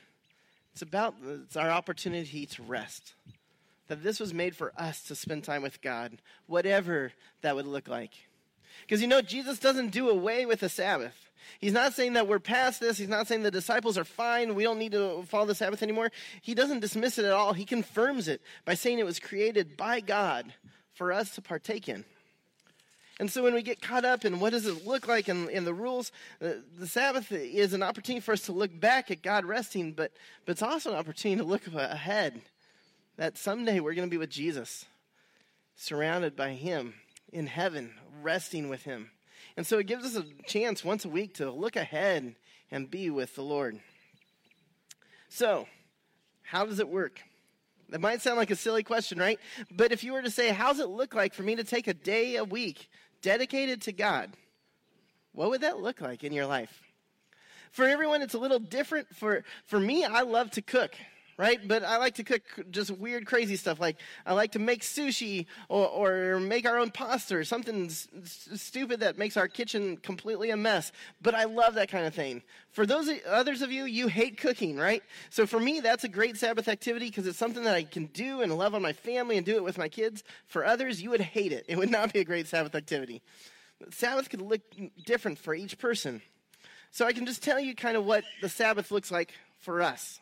It's 0.72 0.82
about 0.82 1.14
it's 1.24 1.56
our 1.56 1.70
opportunity 1.70 2.44
to 2.46 2.62
rest 2.62 3.14
that 3.92 4.02
this 4.02 4.18
was 4.18 4.32
made 4.32 4.56
for 4.56 4.72
us 4.78 5.02
to 5.02 5.14
spend 5.14 5.44
time 5.44 5.60
with 5.60 5.82
God, 5.82 6.22
whatever 6.46 7.12
that 7.42 7.54
would 7.54 7.66
look 7.66 7.88
like. 7.88 8.12
Because 8.80 9.02
you 9.02 9.06
know, 9.06 9.20
Jesus 9.20 9.58
doesn't 9.58 9.90
do 9.90 10.08
away 10.08 10.46
with 10.46 10.60
the 10.60 10.70
Sabbath. 10.70 11.14
He's 11.60 11.74
not 11.74 11.92
saying 11.92 12.14
that 12.14 12.26
we're 12.26 12.38
past 12.38 12.80
this. 12.80 12.96
He's 12.96 13.10
not 13.10 13.26
saying 13.26 13.42
the 13.42 13.50
disciples 13.50 13.98
are 13.98 14.04
fine. 14.04 14.54
We 14.54 14.62
don't 14.62 14.78
need 14.78 14.92
to 14.92 15.24
follow 15.24 15.44
the 15.44 15.54
Sabbath 15.54 15.82
anymore. 15.82 16.10
He 16.40 16.54
doesn't 16.54 16.80
dismiss 16.80 17.18
it 17.18 17.26
at 17.26 17.32
all. 17.32 17.52
He 17.52 17.66
confirms 17.66 18.28
it 18.28 18.40
by 18.64 18.72
saying 18.72 18.98
it 18.98 19.04
was 19.04 19.20
created 19.20 19.76
by 19.76 20.00
God 20.00 20.54
for 20.94 21.12
us 21.12 21.34
to 21.34 21.42
partake 21.42 21.86
in. 21.86 22.06
And 23.20 23.30
so 23.30 23.42
when 23.42 23.52
we 23.52 23.60
get 23.60 23.82
caught 23.82 24.06
up 24.06 24.24
in 24.24 24.40
what 24.40 24.52
does 24.52 24.64
it 24.64 24.86
look 24.86 25.06
like 25.06 25.28
in 25.28 25.64
the 25.64 25.74
rules, 25.74 26.12
uh, 26.40 26.52
the 26.78 26.86
Sabbath 26.86 27.30
is 27.30 27.74
an 27.74 27.82
opportunity 27.82 28.20
for 28.20 28.32
us 28.32 28.46
to 28.46 28.52
look 28.52 28.80
back 28.80 29.10
at 29.10 29.22
God 29.22 29.44
resting, 29.44 29.92
but, 29.92 30.12
but 30.46 30.52
it's 30.52 30.62
also 30.62 30.92
an 30.92 30.96
opportunity 30.96 31.38
to 31.38 31.46
look 31.46 31.66
ahead 31.66 32.40
that 33.16 33.38
someday 33.38 33.80
we're 33.80 33.94
going 33.94 34.08
to 34.08 34.10
be 34.10 34.18
with 34.18 34.30
Jesus, 34.30 34.86
surrounded 35.76 36.36
by 36.36 36.50
Him 36.50 36.94
in 37.32 37.46
heaven, 37.46 37.94
resting 38.22 38.68
with 38.68 38.82
Him. 38.82 39.10
And 39.56 39.66
so 39.66 39.78
it 39.78 39.86
gives 39.86 40.04
us 40.04 40.16
a 40.16 40.42
chance 40.46 40.84
once 40.84 41.04
a 41.04 41.08
week 41.08 41.34
to 41.34 41.50
look 41.50 41.76
ahead 41.76 42.34
and 42.70 42.90
be 42.90 43.10
with 43.10 43.34
the 43.34 43.42
Lord. 43.42 43.78
So, 45.28 45.66
how 46.42 46.64
does 46.66 46.78
it 46.78 46.88
work? 46.88 47.20
That 47.90 48.00
might 48.00 48.22
sound 48.22 48.38
like 48.38 48.50
a 48.50 48.56
silly 48.56 48.82
question, 48.82 49.18
right? 49.18 49.38
But 49.70 49.92
if 49.92 50.02
you 50.02 50.14
were 50.14 50.22
to 50.22 50.30
say, 50.30 50.50
How's 50.50 50.80
it 50.80 50.88
look 50.88 51.14
like 51.14 51.34
for 51.34 51.42
me 51.42 51.56
to 51.56 51.64
take 51.64 51.86
a 51.86 51.94
day 51.94 52.36
a 52.36 52.44
week 52.44 52.88
dedicated 53.20 53.82
to 53.82 53.92
God, 53.92 54.30
what 55.32 55.50
would 55.50 55.60
that 55.60 55.80
look 55.80 56.00
like 56.00 56.24
in 56.24 56.32
your 56.32 56.46
life? 56.46 56.82
For 57.70 57.86
everyone, 57.86 58.20
it's 58.22 58.34
a 58.34 58.38
little 58.38 58.58
different. 58.58 59.14
For, 59.14 59.44
for 59.66 59.80
me, 59.80 60.04
I 60.04 60.22
love 60.22 60.50
to 60.52 60.62
cook 60.62 60.94
right? 61.36 61.66
But 61.66 61.82
I 61.84 61.96
like 61.96 62.16
to 62.16 62.24
cook 62.24 62.42
just 62.70 62.90
weird, 62.90 63.26
crazy 63.26 63.56
stuff. 63.56 63.80
Like 63.80 63.96
I 64.26 64.34
like 64.34 64.52
to 64.52 64.58
make 64.58 64.82
sushi 64.82 65.46
or, 65.68 65.86
or 65.86 66.40
make 66.40 66.66
our 66.66 66.78
own 66.78 66.90
pasta 66.90 67.36
or 67.36 67.44
something 67.44 67.86
s- 67.86 68.08
stupid 68.54 69.00
that 69.00 69.18
makes 69.18 69.36
our 69.36 69.48
kitchen 69.48 69.96
completely 69.96 70.50
a 70.50 70.56
mess. 70.56 70.92
But 71.20 71.34
I 71.34 71.44
love 71.44 71.74
that 71.74 71.88
kind 71.88 72.06
of 72.06 72.14
thing. 72.14 72.42
For 72.70 72.86
those 72.86 73.10
others 73.28 73.62
of 73.62 73.72
you, 73.72 73.84
you 73.84 74.08
hate 74.08 74.38
cooking, 74.38 74.76
right? 74.76 75.02
So 75.30 75.46
for 75.46 75.60
me, 75.60 75.80
that's 75.80 76.04
a 76.04 76.08
great 76.08 76.36
Sabbath 76.36 76.68
activity 76.68 77.06
because 77.06 77.26
it's 77.26 77.38
something 77.38 77.64
that 77.64 77.74
I 77.74 77.84
can 77.84 78.06
do 78.06 78.40
and 78.40 78.56
love 78.56 78.74
on 78.74 78.82
my 78.82 78.92
family 78.92 79.36
and 79.36 79.44
do 79.44 79.56
it 79.56 79.64
with 79.64 79.78
my 79.78 79.88
kids. 79.88 80.22
For 80.46 80.64
others, 80.64 81.02
you 81.02 81.10
would 81.10 81.20
hate 81.20 81.52
it. 81.52 81.64
It 81.68 81.76
would 81.76 81.90
not 81.90 82.12
be 82.12 82.20
a 82.20 82.24
great 82.24 82.46
Sabbath 82.46 82.74
activity. 82.74 83.22
Sabbath 83.90 84.30
could 84.30 84.42
look 84.42 84.60
different 85.04 85.38
for 85.38 85.54
each 85.54 85.78
person. 85.78 86.22
So 86.92 87.06
I 87.06 87.12
can 87.12 87.26
just 87.26 87.42
tell 87.42 87.58
you 87.58 87.74
kind 87.74 87.96
of 87.96 88.04
what 88.04 88.22
the 88.42 88.48
Sabbath 88.48 88.90
looks 88.90 89.10
like 89.10 89.32
for 89.60 89.80
us. 89.82 90.20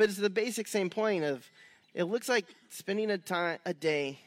But 0.00 0.08
it's 0.08 0.16
the 0.16 0.30
basic 0.30 0.66
same 0.66 0.88
point 0.88 1.24
of 1.24 1.46
it 1.92 2.04
looks 2.04 2.26
like 2.26 2.46
spending 2.70 3.10
a 3.10 3.18
time 3.18 3.58
a 3.66 3.74
day 3.74 4.18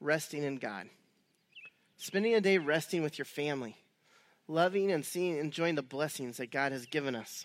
resting 0.00 0.42
in 0.42 0.56
God. 0.56 0.88
Spending 1.98 2.36
a 2.36 2.40
day 2.40 2.56
resting 2.56 3.02
with 3.02 3.18
your 3.18 3.26
family, 3.26 3.76
loving 4.48 4.90
and 4.90 5.04
seeing 5.04 5.36
enjoying 5.36 5.74
the 5.74 5.82
blessings 5.82 6.38
that 6.38 6.50
God 6.50 6.72
has 6.72 6.86
given 6.86 7.14
us. 7.14 7.44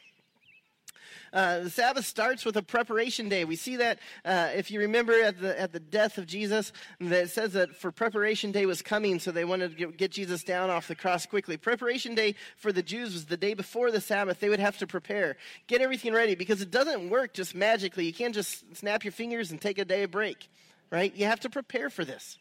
Uh, 1.34 1.60
the 1.60 1.70
Sabbath 1.70 2.06
starts 2.06 2.46
with 2.46 2.58
a 2.58 2.62
preparation 2.62 3.30
day. 3.30 3.46
We 3.46 3.56
see 3.56 3.76
that 3.78 4.00
uh, 4.24 4.50
if 4.56 4.72
you 4.72 4.80
remember 4.80 5.14
at 5.22 5.40
the 5.40 5.60
at 5.60 5.72
the 5.74 5.80
death 5.80 6.18
of 6.18 6.28
Jesus, 6.28 6.72
that 7.00 7.24
it 7.24 7.30
says 7.30 7.54
that 7.54 7.76
for 7.76 7.92
preparation 7.92 8.52
day 8.52 8.66
was 8.66 8.82
coming, 8.82 9.20
so 9.20 9.32
they 9.32 9.46
wanted 9.46 9.78
to 9.78 9.92
get, 9.92 10.12
Jesus 10.12 10.44
down 10.44 10.70
off 10.70 10.88
the 10.88 10.96
cross 10.96 11.26
quickly. 11.26 11.58
Preparation 11.58 12.16
day 12.16 12.36
for 12.58 12.72
the 12.72 12.84
Jews 12.84 13.14
was 13.14 13.26
the 13.26 13.38
day 13.38 13.54
before 13.54 13.92
the 13.92 14.02
Sabbath. 14.02 14.40
They 14.40 14.50
would 14.50 14.60
have 14.60 14.78
to 14.78 14.88
prepare, 14.88 15.38
get 15.68 15.82
everything 15.82 16.14
ready, 16.14 16.36
because 16.36 16.62
it 16.62 16.72
doesn't 16.72 17.10
work 17.10 17.34
just 17.34 17.56
magically. 17.56 18.06
You 18.06 18.14
can't 18.14 18.34
just 18.34 18.76
snap 18.76 19.04
your 19.04 19.12
fingers 19.12 19.52
and 19.52 19.60
take 19.60 19.78
a 19.78 19.86
day 19.86 20.04
of 20.04 20.12
break, 20.12 20.50
right? 20.92 21.14
You 21.16 21.26
have 21.26 21.40
to 21.42 21.50
prepare 21.50 21.90
for 21.90 22.06
this. 22.06 22.38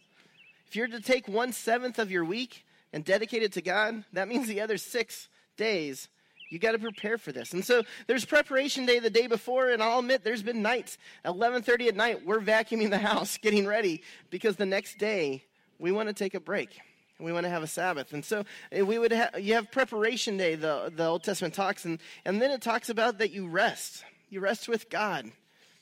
If 0.68 0.76
you're 0.76 0.88
to 0.88 1.00
take 1.00 1.28
one 1.28 1.52
seventh 1.52 1.98
of 1.98 2.10
your 2.10 2.24
week 2.24 2.64
and 2.92 3.04
dedicate 3.04 3.42
it 3.42 3.52
to 3.52 3.62
God, 3.62 4.04
that 4.12 4.28
means 4.28 4.46
the 4.46 4.60
other 4.60 4.76
six 4.76 5.28
days 5.56 6.08
you 6.54 6.60
got 6.60 6.72
to 6.72 6.78
prepare 6.78 7.18
for 7.18 7.32
this. 7.32 7.52
And 7.52 7.64
so 7.64 7.82
there's 8.06 8.24
preparation 8.24 8.86
day 8.86 9.00
the 9.00 9.10
day 9.10 9.26
before, 9.26 9.70
and 9.70 9.82
I'll 9.82 9.98
admit 9.98 10.22
there's 10.22 10.44
been 10.44 10.62
nights, 10.62 10.98
11:30 11.24 11.88
at 11.88 11.96
night, 11.96 12.24
we're 12.24 12.40
vacuuming 12.40 12.90
the 12.90 12.98
house, 13.10 13.36
getting 13.38 13.66
ready, 13.66 14.02
because 14.30 14.54
the 14.54 14.64
next 14.64 14.96
day 14.96 15.42
we 15.80 15.90
want 15.90 16.08
to 16.08 16.14
take 16.14 16.34
a 16.34 16.40
break. 16.40 16.78
We 17.18 17.32
want 17.32 17.44
to 17.44 17.50
have 17.50 17.64
a 17.64 17.66
Sabbath. 17.66 18.12
And 18.12 18.24
so 18.24 18.44
eh, 18.70 18.82
we 18.82 19.00
would 19.00 19.12
you 19.38 19.54
have 19.54 19.72
preparation 19.72 20.36
day, 20.36 20.54
the, 20.54 20.92
the 20.94 21.06
Old 21.06 21.24
Testament 21.24 21.54
talks, 21.54 21.84
and, 21.84 21.98
and 22.24 22.40
then 22.40 22.52
it 22.52 22.62
talks 22.62 22.88
about 22.88 23.18
that 23.18 23.32
you 23.32 23.48
rest. 23.48 24.04
You 24.30 24.38
rest 24.38 24.68
with 24.68 24.88
God. 24.88 25.32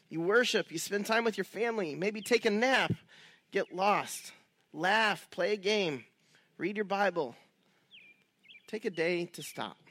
You 0.08 0.22
worship. 0.22 0.72
You 0.72 0.78
spend 0.78 1.04
time 1.04 1.24
with 1.24 1.36
your 1.36 1.44
family. 1.44 1.94
Maybe 1.94 2.22
take 2.22 2.46
a 2.46 2.50
nap. 2.50 2.92
Get 3.50 3.74
lost. 3.74 4.32
Laugh. 4.72 5.28
Play 5.30 5.52
a 5.52 5.56
game. 5.56 6.04
Read 6.56 6.76
your 6.76 6.84
Bible. 6.84 7.34
Take 8.68 8.86
a 8.86 8.90
day 8.90 9.26
to 9.26 9.42
stop. 9.42 9.81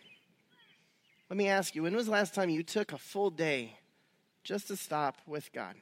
Let 1.31 1.37
me 1.37 1.47
ask 1.47 1.75
you, 1.75 1.83
when 1.83 1.95
was 1.95 2.07
the 2.07 2.11
last 2.11 2.35
time 2.35 2.49
you 2.49 2.61
took 2.61 2.91
a 2.91 2.97
full 2.97 3.29
day 3.29 3.77
just 4.43 4.67
to 4.67 4.75
stop 4.75 5.15
with 5.25 5.49
God? 5.53 5.75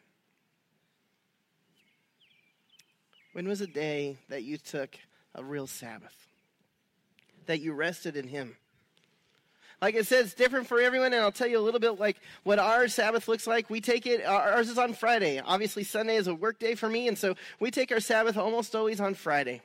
When 3.33 3.47
was 3.47 3.59
a 3.59 3.65
day 3.65 4.19
that 4.27 4.43
you 4.43 4.59
took 4.59 4.95
a 5.33 5.43
real 5.43 5.65
Sabbath? 5.65 6.27
That 7.47 7.61
you 7.61 7.73
rested 7.73 8.15
in 8.15 8.27
Him? 8.27 8.57
Like 9.81 9.95
I 9.95 10.01
said, 10.01 10.25
it's 10.25 10.33
different 10.33 10.67
for 10.67 10.81
everyone, 10.81 11.13
and 11.13 11.21
I'll 11.21 11.31
tell 11.31 11.47
you 11.47 11.57
a 11.57 11.61
little 11.61 11.79
bit 11.79 11.99
like 11.99 12.17
what 12.43 12.59
our 12.59 12.89
Sabbath 12.89 13.29
looks 13.29 13.47
like. 13.47 13.69
We 13.69 13.79
take 13.79 14.05
it, 14.05 14.25
uh, 14.25 14.29
ours 14.29 14.69
is 14.69 14.77
on 14.77 14.93
Friday. 14.93 15.39
Obviously, 15.39 15.85
Sunday 15.85 16.17
is 16.17 16.27
a 16.27 16.35
work 16.35 16.59
day 16.59 16.75
for 16.75 16.89
me, 16.89 17.07
and 17.07 17.17
so 17.17 17.35
we 17.61 17.71
take 17.71 17.91
our 17.91 18.01
Sabbath 18.01 18.35
almost 18.35 18.75
always 18.75 18.99
on 18.99 19.13
Friday. 19.13 19.61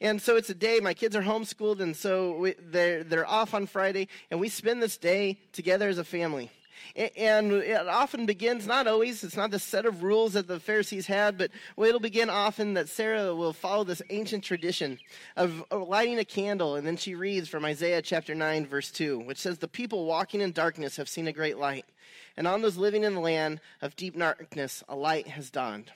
And 0.00 0.22
so 0.22 0.36
it's 0.36 0.48
a 0.48 0.54
day, 0.54 0.80
my 0.80 0.94
kids 0.94 1.14
are 1.14 1.22
homeschooled, 1.22 1.80
and 1.80 1.94
so 1.94 2.36
we, 2.38 2.54
they're, 2.58 3.04
they're 3.04 3.28
off 3.28 3.52
on 3.52 3.66
Friday, 3.66 4.08
and 4.30 4.40
we 4.40 4.48
spend 4.48 4.82
this 4.82 4.96
day 4.96 5.38
together 5.52 5.88
as 5.88 5.98
a 5.98 6.04
family. 6.04 6.50
And 7.16 7.52
it 7.52 7.86
often 7.86 8.26
begins, 8.26 8.66
not 8.66 8.86
always, 8.86 9.22
it's 9.22 9.36
not 9.36 9.50
the 9.50 9.58
set 9.58 9.86
of 9.86 10.02
rules 10.02 10.32
that 10.32 10.48
the 10.48 10.60
Pharisees 10.60 11.06
had, 11.06 11.38
but 11.38 11.50
it'll 11.76 12.00
begin 12.00 12.30
often 12.30 12.74
that 12.74 12.88
Sarah 12.88 13.34
will 13.34 13.52
follow 13.52 13.84
this 13.84 14.02
ancient 14.10 14.44
tradition 14.44 14.98
of 15.36 15.64
lighting 15.70 16.18
a 16.18 16.24
candle. 16.24 16.76
And 16.76 16.86
then 16.86 16.96
she 16.96 17.14
reads 17.14 17.48
from 17.48 17.64
Isaiah 17.64 18.02
chapter 18.02 18.34
9, 18.34 18.66
verse 18.66 18.90
2, 18.90 19.18
which 19.20 19.38
says, 19.38 19.58
The 19.58 19.68
people 19.68 20.06
walking 20.06 20.40
in 20.40 20.52
darkness 20.52 20.96
have 20.96 21.08
seen 21.08 21.28
a 21.28 21.32
great 21.32 21.58
light. 21.58 21.84
And 22.36 22.46
on 22.46 22.62
those 22.62 22.76
living 22.76 23.04
in 23.04 23.14
the 23.14 23.20
land 23.20 23.60
of 23.82 23.96
deep 23.96 24.16
darkness, 24.16 24.84
a 24.88 24.96
light 24.96 25.28
has 25.28 25.50
dawned. 25.50 25.90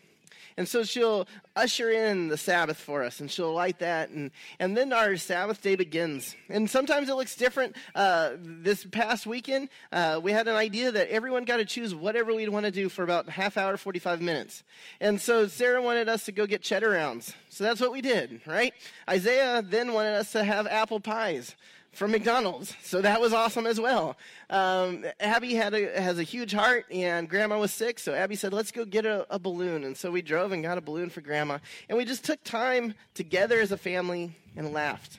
And 0.56 0.68
so 0.68 0.84
she'll 0.84 1.26
usher 1.56 1.90
in 1.90 2.28
the 2.28 2.36
Sabbath 2.36 2.76
for 2.76 3.02
us, 3.02 3.20
and 3.20 3.30
she'll 3.30 3.52
light 3.52 3.78
that, 3.78 4.10
and, 4.10 4.30
and 4.58 4.76
then 4.76 4.92
our 4.92 5.16
Sabbath 5.16 5.62
day 5.62 5.76
begins. 5.76 6.36
And 6.48 6.68
sometimes 6.68 7.08
it 7.08 7.14
looks 7.14 7.36
different. 7.36 7.76
Uh, 7.94 8.32
this 8.40 8.84
past 8.84 9.26
weekend, 9.26 9.68
uh, 9.92 10.20
we 10.22 10.32
had 10.32 10.48
an 10.48 10.56
idea 10.56 10.92
that 10.92 11.08
everyone 11.08 11.44
got 11.44 11.58
to 11.58 11.64
choose 11.64 11.94
whatever 11.94 12.34
we'd 12.34 12.48
want 12.48 12.66
to 12.66 12.72
do 12.72 12.88
for 12.88 13.02
about 13.02 13.28
half 13.28 13.56
hour, 13.56 13.76
45 13.76 14.20
minutes. 14.20 14.62
And 15.00 15.20
so 15.20 15.46
Sarah 15.46 15.82
wanted 15.82 16.08
us 16.08 16.24
to 16.26 16.32
go 16.32 16.46
get 16.46 16.62
cheddar 16.62 16.90
rounds. 16.90 17.34
So 17.48 17.64
that's 17.64 17.80
what 17.80 17.92
we 17.92 18.00
did, 18.00 18.40
right? 18.46 18.72
Isaiah 19.08 19.62
then 19.62 19.92
wanted 19.92 20.14
us 20.14 20.32
to 20.32 20.44
have 20.44 20.66
apple 20.66 21.00
pies 21.00 21.56
from 21.92 22.10
McDonald's. 22.10 22.74
So 22.82 23.02
that 23.02 23.20
was 23.20 23.32
awesome 23.32 23.66
as 23.66 23.78
well. 23.78 24.16
Um, 24.50 25.04
Abby 25.20 25.54
had 25.54 25.74
a, 25.74 26.00
has 26.00 26.18
a 26.18 26.22
huge 26.22 26.52
heart, 26.52 26.86
and 26.90 27.28
Grandma 27.28 27.58
was 27.58 27.72
sick. 27.72 27.98
So 27.98 28.14
Abby 28.14 28.36
said, 28.36 28.52
"Let's 28.52 28.72
go 28.72 28.84
get 28.84 29.06
a, 29.06 29.26
a, 29.30 29.38
balloon." 29.38 29.84
And 29.84 29.96
so 29.96 30.10
we 30.10 30.22
drove 30.22 30.52
and 30.52 30.62
got 30.62 30.78
a 30.78 30.80
balloon 30.80 31.10
for 31.10 31.20
Grandma, 31.20 31.58
and 31.88 31.96
we 31.96 32.04
just 32.04 32.24
took 32.24 32.42
time 32.44 32.94
together 33.14 33.60
as 33.60 33.72
a 33.72 33.76
family 33.76 34.34
and 34.56 34.72
laughed. 34.72 35.18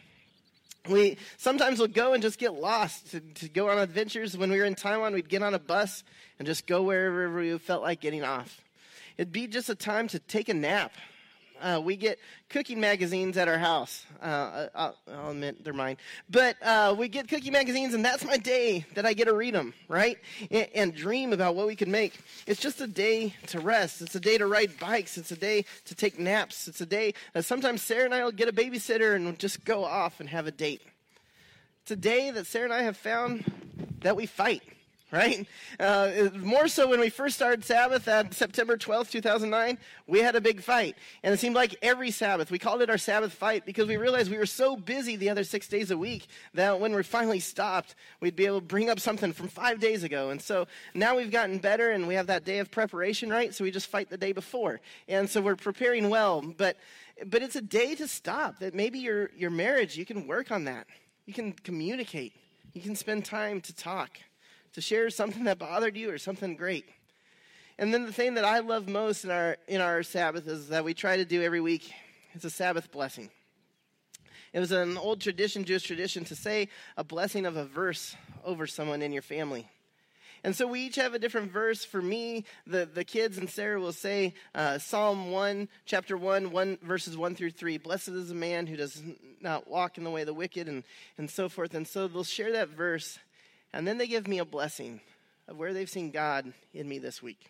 We 0.89 1.17
sometimes 1.37 1.79
will 1.79 1.87
go 1.87 2.13
and 2.13 2.21
just 2.21 2.37
get 2.37 2.55
lost 2.55 3.11
to, 3.11 3.21
to 3.21 3.47
go 3.47 3.69
on 3.69 3.79
adventures. 3.79 4.37
When 4.37 4.51
we 4.51 4.57
were 4.57 4.65
in 4.65 4.75
Taiwan, 4.75 5.13
we'd 5.13 5.29
get 5.29 5.41
on 5.41 5.53
a 5.53 5.59
bus 5.59 6.03
and 6.39 6.45
just 6.45 6.67
go 6.67 6.83
wherever 6.83 7.33
we 7.33 7.57
felt 7.57 7.83
like 7.83 8.01
getting 8.01 8.23
off. 8.23 8.61
It'd 9.17 9.31
be 9.31 9.47
just 9.47 9.69
a 9.69 9.75
time 9.75 10.09
to 10.09 10.19
take 10.19 10.49
a 10.49 10.53
nap 10.53 10.91
uh, 11.63 11.79
we 11.79 11.95
get 11.95 12.19
cooking 12.49 12.79
magazines 12.79 13.37
at 13.37 13.47
our 13.47 13.57
house. 13.57 14.05
Uh, 14.21 14.67
I'll, 14.75 14.95
I'll, 15.11 15.31
admit 15.31 15.63
they're 15.63 15.73
mine. 15.73 15.97
But 16.29 16.57
uh, 16.61 16.93
we 16.97 17.07
get 17.07 17.27
cookie 17.27 17.49
magazines, 17.49 17.93
and 17.93 18.03
that's 18.03 18.25
my 18.25 18.37
day 18.37 18.85
that 18.95 19.05
I 19.05 19.13
get 19.13 19.25
to 19.25 19.33
read 19.33 19.55
them, 19.55 19.73
right? 19.87 20.17
And, 20.51 20.67
and, 20.75 20.93
dream 20.93 21.33
about 21.33 21.55
what 21.55 21.65
we 21.65 21.75
can 21.75 21.89
make. 21.89 22.19
It's 22.45 22.59
just 22.59 22.81
a 22.81 22.87
day 22.87 23.33
to 23.47 23.59
rest. 23.59 24.01
It's 24.01 24.15
a 24.15 24.19
day 24.19 24.37
to 24.37 24.45
ride 24.45 24.77
bikes. 24.79 25.17
It's 25.17 25.31
a 25.31 25.37
day 25.37 25.65
to 25.85 25.95
take 25.95 26.19
naps. 26.19 26.67
It's 26.67 26.81
a 26.81 26.85
day 26.85 27.13
that 27.33 27.45
sometimes 27.45 27.81
Sarah 27.81 28.05
and 28.05 28.13
I 28.13 28.23
will 28.23 28.31
get 28.31 28.49
a 28.49 28.53
babysitter 28.53 29.15
and 29.15 29.39
just 29.39 29.65
go 29.65 29.85
off 29.85 30.19
and 30.19 30.29
have 30.29 30.45
a 30.45 30.51
date. 30.51 30.81
It's 31.81 31.91
a 31.91 31.95
day 31.95 32.29
that 32.31 32.45
Sarah 32.45 32.65
and 32.65 32.73
I 32.73 32.83
have 32.83 32.97
found 32.97 33.51
that 34.01 34.15
we 34.15 34.25
fight 34.25 34.61
right? 35.13 35.47
Uh, 35.79 36.29
more 36.39 36.67
so 36.67 36.89
when 36.89 36.99
we 36.99 37.09
first 37.09 37.35
started 37.35 37.63
Sabbath 37.63 38.07
on 38.07 38.31
September 38.31 38.75
12th, 38.75 39.11
2009, 39.11 39.77
we 40.07 40.19
had 40.19 40.35
a 40.35 40.41
big 40.41 40.59
fight. 40.59 40.97
And 41.21 41.31
it 41.31 41.39
seemed 41.39 41.53
like 41.53 41.75
every 41.83 42.09
Sabbath, 42.09 42.49
we 42.49 42.57
called 42.57 42.81
it 42.81 42.89
our 42.89 42.97
Sabbath 42.97 43.31
fight 43.31 43.63
because 43.63 43.87
we 43.87 43.95
realized 43.95 44.31
we 44.31 44.39
were 44.39 44.47
so 44.47 44.75
busy 44.75 45.15
the 45.15 45.29
other 45.29 45.43
six 45.43 45.67
days 45.67 45.91
a 45.91 45.97
week 45.97 46.25
that 46.55 46.79
when 46.79 46.95
we 46.95 47.03
finally 47.03 47.39
stopped, 47.39 47.93
we'd 48.21 48.35
be 48.35 48.47
able 48.47 48.59
to 48.59 48.65
bring 48.65 48.89
up 48.89 48.99
something 48.99 49.33
from 49.33 49.49
five 49.49 49.79
days 49.79 50.03
ago. 50.03 50.31
And 50.31 50.41
so 50.41 50.65
now 50.95 51.15
we've 51.15 51.31
gotten 51.31 51.59
better 51.59 51.91
and 51.91 52.07
we 52.07 52.15
have 52.15 52.27
that 52.27 52.43
day 52.43 52.57
of 52.57 52.71
preparation, 52.71 53.29
right? 53.29 53.53
So 53.53 53.63
we 53.63 53.69
just 53.69 53.87
fight 53.87 54.09
the 54.09 54.17
day 54.17 54.31
before. 54.31 54.81
And 55.07 55.29
so 55.29 55.41
we're 55.41 55.55
preparing 55.55 56.09
well. 56.09 56.41
But, 56.41 56.77
but 57.27 57.43
it's 57.43 57.55
a 57.55 57.61
day 57.61 57.93
to 57.95 58.07
stop 58.07 58.57
that 58.61 58.73
maybe 58.73 58.97
your, 58.97 59.29
your 59.37 59.51
marriage, 59.51 59.95
you 59.95 60.07
can 60.07 60.25
work 60.25 60.51
on 60.51 60.63
that. 60.63 60.87
You 61.27 61.35
can 61.35 61.53
communicate. 61.53 62.33
You 62.73 62.81
can 62.81 62.95
spend 62.95 63.25
time 63.25 63.61
to 63.61 63.75
talk 63.75 64.17
to 64.73 64.81
share 64.81 65.09
something 65.09 65.45
that 65.45 65.59
bothered 65.59 65.95
you 65.95 66.11
or 66.11 66.17
something 66.17 66.55
great. 66.55 66.85
And 67.77 67.93
then 67.93 68.05
the 68.05 68.13
thing 68.13 68.35
that 68.35 68.45
I 68.45 68.59
love 68.59 68.87
most 68.87 69.23
in 69.23 69.31
our 69.31 69.57
in 69.67 69.81
our 69.81 70.03
Sabbath 70.03 70.47
is 70.47 70.69
that 70.69 70.83
we 70.83 70.93
try 70.93 71.17
to 71.17 71.25
do 71.25 71.41
every 71.41 71.61
week 71.61 71.91
is 72.33 72.45
a 72.45 72.49
Sabbath 72.49 72.91
blessing. 72.91 73.29
It 74.53 74.59
was 74.59 74.71
an 74.71 74.97
old 74.97 75.19
tradition, 75.19 75.63
Jewish 75.63 75.83
tradition, 75.83 76.25
to 76.25 76.35
say 76.35 76.69
a 76.95 77.03
blessing 77.03 77.47
of 77.47 77.55
a 77.57 77.65
verse 77.65 78.15
over 78.45 78.67
someone 78.67 79.01
in 79.01 79.11
your 79.11 79.23
family. 79.23 79.67
And 80.43 80.55
so 80.55 80.67
we 80.67 80.81
each 80.81 80.97
have 80.97 81.13
a 81.13 81.19
different 81.19 81.51
verse. 81.51 81.85
For 81.85 82.01
me, 82.01 82.43
the, 82.67 82.85
the 82.85 83.05
kids 83.05 83.37
and 83.37 83.49
Sarah 83.49 83.79
will 83.79 83.93
say 83.93 84.33
uh, 84.53 84.77
Psalm 84.77 85.31
1, 85.31 85.69
chapter 85.85 86.17
1, 86.17 86.51
1, 86.51 86.77
verses 86.83 87.17
1 87.17 87.35
through 87.35 87.51
3. 87.51 87.77
Blessed 87.77 88.09
is 88.09 88.29
a 88.29 88.35
man 88.35 88.67
who 88.67 88.75
does 88.75 89.01
not 89.41 89.69
walk 89.69 89.97
in 89.97 90.03
the 90.03 90.11
way 90.11 90.21
of 90.21 90.27
the 90.27 90.33
wicked, 90.33 90.67
and, 90.67 90.83
and 91.17 91.31
so 91.31 91.47
forth. 91.47 91.73
And 91.73 91.87
so 91.87 92.07
they'll 92.07 92.25
share 92.25 92.51
that 92.51 92.69
verse 92.69 93.19
and 93.73 93.87
then 93.87 93.97
they 93.97 94.07
give 94.07 94.27
me 94.27 94.39
a 94.39 94.45
blessing 94.45 95.01
of 95.47 95.57
where 95.57 95.73
they've 95.73 95.89
seen 95.89 96.11
God 96.11 96.53
in 96.73 96.87
me 96.87 96.99
this 96.99 97.21
week. 97.21 97.49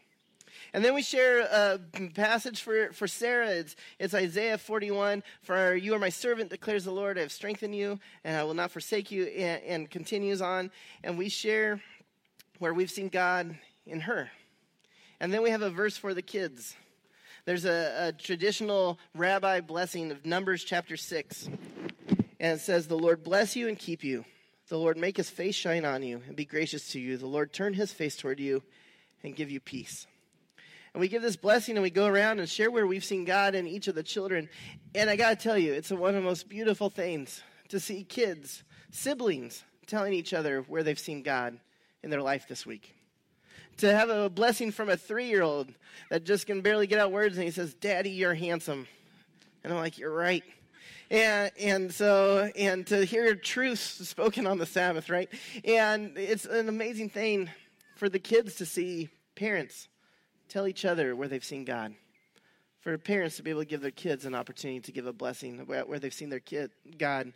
And 0.73 0.83
then 0.83 0.93
we 0.93 1.01
share 1.01 1.41
a 1.41 1.79
passage 2.13 2.61
for, 2.61 2.91
for 2.93 3.07
Sarah. 3.07 3.49
It's, 3.49 3.75
it's 3.99 4.13
Isaiah 4.13 4.57
41. 4.57 5.23
For 5.41 5.75
you 5.75 5.93
are 5.93 5.99
my 5.99 6.09
servant, 6.09 6.49
declares 6.49 6.85
the 6.85 6.91
Lord. 6.91 7.17
I 7.17 7.21
have 7.21 7.31
strengthened 7.31 7.75
you, 7.75 7.99
and 8.23 8.37
I 8.37 8.43
will 8.43 8.53
not 8.53 8.71
forsake 8.71 9.11
you, 9.11 9.25
and, 9.25 9.63
and 9.63 9.89
continues 9.89 10.41
on. 10.41 10.71
And 11.03 11.17
we 11.17 11.29
share 11.29 11.81
where 12.59 12.73
we've 12.73 12.91
seen 12.91 13.09
God 13.09 13.57
in 13.85 14.01
her. 14.01 14.29
And 15.19 15.33
then 15.33 15.41
we 15.41 15.49
have 15.49 15.61
a 15.61 15.69
verse 15.69 15.97
for 15.97 16.13
the 16.13 16.21
kids. 16.21 16.75
There's 17.45 17.65
a, 17.65 18.07
a 18.07 18.11
traditional 18.13 18.99
rabbi 19.15 19.59
blessing 19.59 20.11
of 20.11 20.25
Numbers 20.25 20.63
chapter 20.63 20.97
6. 20.97 21.49
And 22.39 22.57
it 22.57 22.61
says, 22.61 22.87
The 22.87 22.97
Lord 22.97 23.23
bless 23.23 23.55
you 23.55 23.67
and 23.67 23.77
keep 23.77 24.03
you. 24.03 24.25
The 24.73 24.79
Lord 24.79 24.97
make 24.97 25.17
his 25.17 25.29
face 25.29 25.53
shine 25.53 25.85
on 25.85 26.01
you 26.01 26.23
and 26.25 26.35
be 26.35 26.45
gracious 26.45 26.87
to 26.93 26.99
you. 26.99 27.15
The 27.15 27.27
Lord 27.27 27.53
turn 27.53 27.75
his 27.75 27.93
face 27.93 28.15
toward 28.15 28.39
you 28.39 28.63
and 29.23 29.35
give 29.35 29.51
you 29.51 29.59
peace. 29.59 30.07
And 30.95 30.99
we 30.99 31.07
give 31.07 31.21
this 31.21 31.35
blessing 31.35 31.75
and 31.75 31.83
we 31.83 31.91
go 31.91 32.07
around 32.07 32.39
and 32.39 32.49
share 32.49 32.71
where 32.71 32.87
we've 32.87 33.05
seen 33.05 33.23
God 33.23 33.53
in 33.53 33.67
each 33.67 33.87
of 33.87 33.93
the 33.93 34.01
children. 34.01 34.49
And 34.95 35.11
I 35.11 35.15
got 35.15 35.29
to 35.29 35.35
tell 35.35 35.59
you, 35.59 35.73
it's 35.73 35.91
one 35.91 36.09
of 36.09 36.23
the 36.23 36.27
most 36.27 36.49
beautiful 36.49 36.89
things 36.89 37.43
to 37.69 37.79
see 37.79 38.03
kids, 38.03 38.63
siblings, 38.89 39.63
telling 39.85 40.11
each 40.11 40.33
other 40.33 40.61
where 40.61 40.81
they've 40.81 40.97
seen 40.97 41.21
God 41.21 41.59
in 42.01 42.09
their 42.09 42.23
life 42.23 42.47
this 42.47 42.65
week. 42.65 42.95
To 43.77 43.95
have 43.95 44.09
a 44.09 44.27
blessing 44.27 44.71
from 44.71 44.89
a 44.89 44.97
three 44.97 45.27
year 45.27 45.43
old 45.43 45.71
that 46.09 46.23
just 46.23 46.47
can 46.47 46.61
barely 46.61 46.87
get 46.87 46.97
out 46.97 47.11
words 47.11 47.37
and 47.37 47.45
he 47.45 47.51
says, 47.51 47.75
Daddy, 47.75 48.09
you're 48.09 48.33
handsome. 48.33 48.87
And 49.63 49.71
I'm 49.71 49.77
like, 49.77 49.99
You're 49.99 50.09
right. 50.09 50.43
And, 51.09 51.51
and 51.59 51.93
so, 51.93 52.49
and 52.55 52.85
to 52.87 53.05
hear 53.05 53.35
truth 53.35 53.79
spoken 53.79 54.47
on 54.47 54.57
the 54.57 54.65
Sabbath, 54.65 55.09
right? 55.09 55.29
And 55.63 56.17
it's 56.17 56.45
an 56.45 56.69
amazing 56.69 57.09
thing 57.09 57.49
for 57.95 58.09
the 58.09 58.19
kids 58.19 58.55
to 58.55 58.65
see 58.65 59.09
parents 59.35 59.87
tell 60.49 60.67
each 60.67 60.85
other 60.85 61.15
where 61.15 61.27
they've 61.27 61.43
seen 61.43 61.65
God. 61.65 61.93
For 62.79 62.97
parents 62.97 63.37
to 63.37 63.43
be 63.43 63.51
able 63.51 63.61
to 63.61 63.65
give 63.65 63.81
their 63.81 63.91
kids 63.91 64.25
an 64.25 64.35
opportunity 64.35 64.81
to 64.81 64.91
give 64.91 65.07
a 65.07 65.13
blessing 65.13 65.59
where, 65.65 65.99
they've 65.99 66.13
seen 66.13 66.29
their 66.29 66.39
kid, 66.39 66.71
God, 66.97 67.31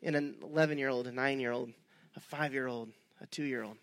in 0.00 0.14
an 0.14 0.36
11 0.42 0.78
year 0.78 0.88
old, 0.88 1.06
a 1.06 1.12
9 1.12 1.40
year 1.40 1.52
old, 1.52 1.70
a 2.16 2.20
5 2.20 2.54
year 2.54 2.66
old, 2.66 2.90
a 3.20 3.26
2 3.26 3.42
year 3.42 3.62
old. 3.62 3.76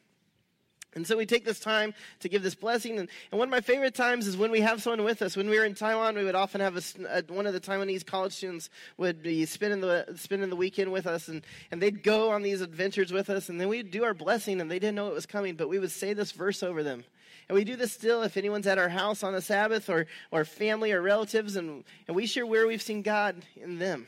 And 0.95 1.07
so 1.07 1.17
we 1.17 1.25
take 1.25 1.43
this 1.43 1.59
time 1.59 1.93
to 2.19 2.29
give 2.29 2.43
this 2.43 2.55
blessing. 2.55 2.99
And, 2.99 3.09
and, 3.31 3.39
one 3.39 3.47
of 3.47 3.51
my 3.51 3.61
favorite 3.61 3.95
times 3.95 4.27
is 4.27 4.37
when 4.37 4.51
we 4.51 4.61
have 4.61 4.81
someone 4.81 5.03
with 5.03 5.21
us. 5.21 5.35
When 5.35 5.49
we 5.49 5.57
were 5.57 5.65
in 5.65 5.73
Taiwan, 5.73 6.15
we 6.15 6.23
would 6.23 6.35
often 6.35 6.61
have 6.61 6.77
a, 6.77 6.81
a, 7.09 7.33
one 7.33 7.47
of 7.47 7.53
the 7.53 7.59
Taiwanese 7.59 8.05
college 8.05 8.33
students 8.33 8.69
would 8.97 9.23
be 9.23 9.45
spending 9.45 9.81
the, 9.81 10.05
spending 10.15 10.49
the 10.49 10.55
weekend 10.55 10.91
with 10.91 11.07
us. 11.07 11.27
And, 11.27 11.43
and 11.71 11.81
they'd 11.81 12.03
go 12.03 12.31
on 12.31 12.43
these 12.43 12.61
adventures 12.61 13.11
with 13.11 13.29
us. 13.29 13.49
And 13.49 13.59
then 13.59 13.69
we'd 13.69 13.91
do 13.91 14.03
our 14.03 14.13
blessing, 14.13 14.61
and 14.61 14.69
they 14.69 14.79
didn't 14.79 14.95
know 14.95 15.07
it 15.07 15.13
was 15.13 15.25
coming. 15.25 15.55
But 15.55 15.69
we 15.69 15.79
would 15.79 15.91
say 15.91 16.13
this 16.13 16.31
verse 16.31 16.61
over 16.61 16.83
them. 16.83 17.03
And 17.49 17.55
we 17.55 17.63
do 17.63 17.75
this 17.75 17.91
still 17.91 18.23
if 18.23 18.37
anyone's 18.37 18.67
at 18.67 18.77
our 18.77 18.89
house 18.89 19.23
on 19.23 19.35
a 19.35 19.41
Sabbath 19.41 19.89
or, 19.89 20.05
or 20.31 20.45
family 20.45 20.91
or 20.91 21.01
relatives. 21.01 21.55
And, 21.55 21.83
and 22.07 22.15
we 22.15 22.27
share 22.27 22.45
where 22.45 22.67
we've 22.67 22.81
seen 22.81 23.01
God 23.01 23.43
in 23.55 23.79
them. 23.79 24.07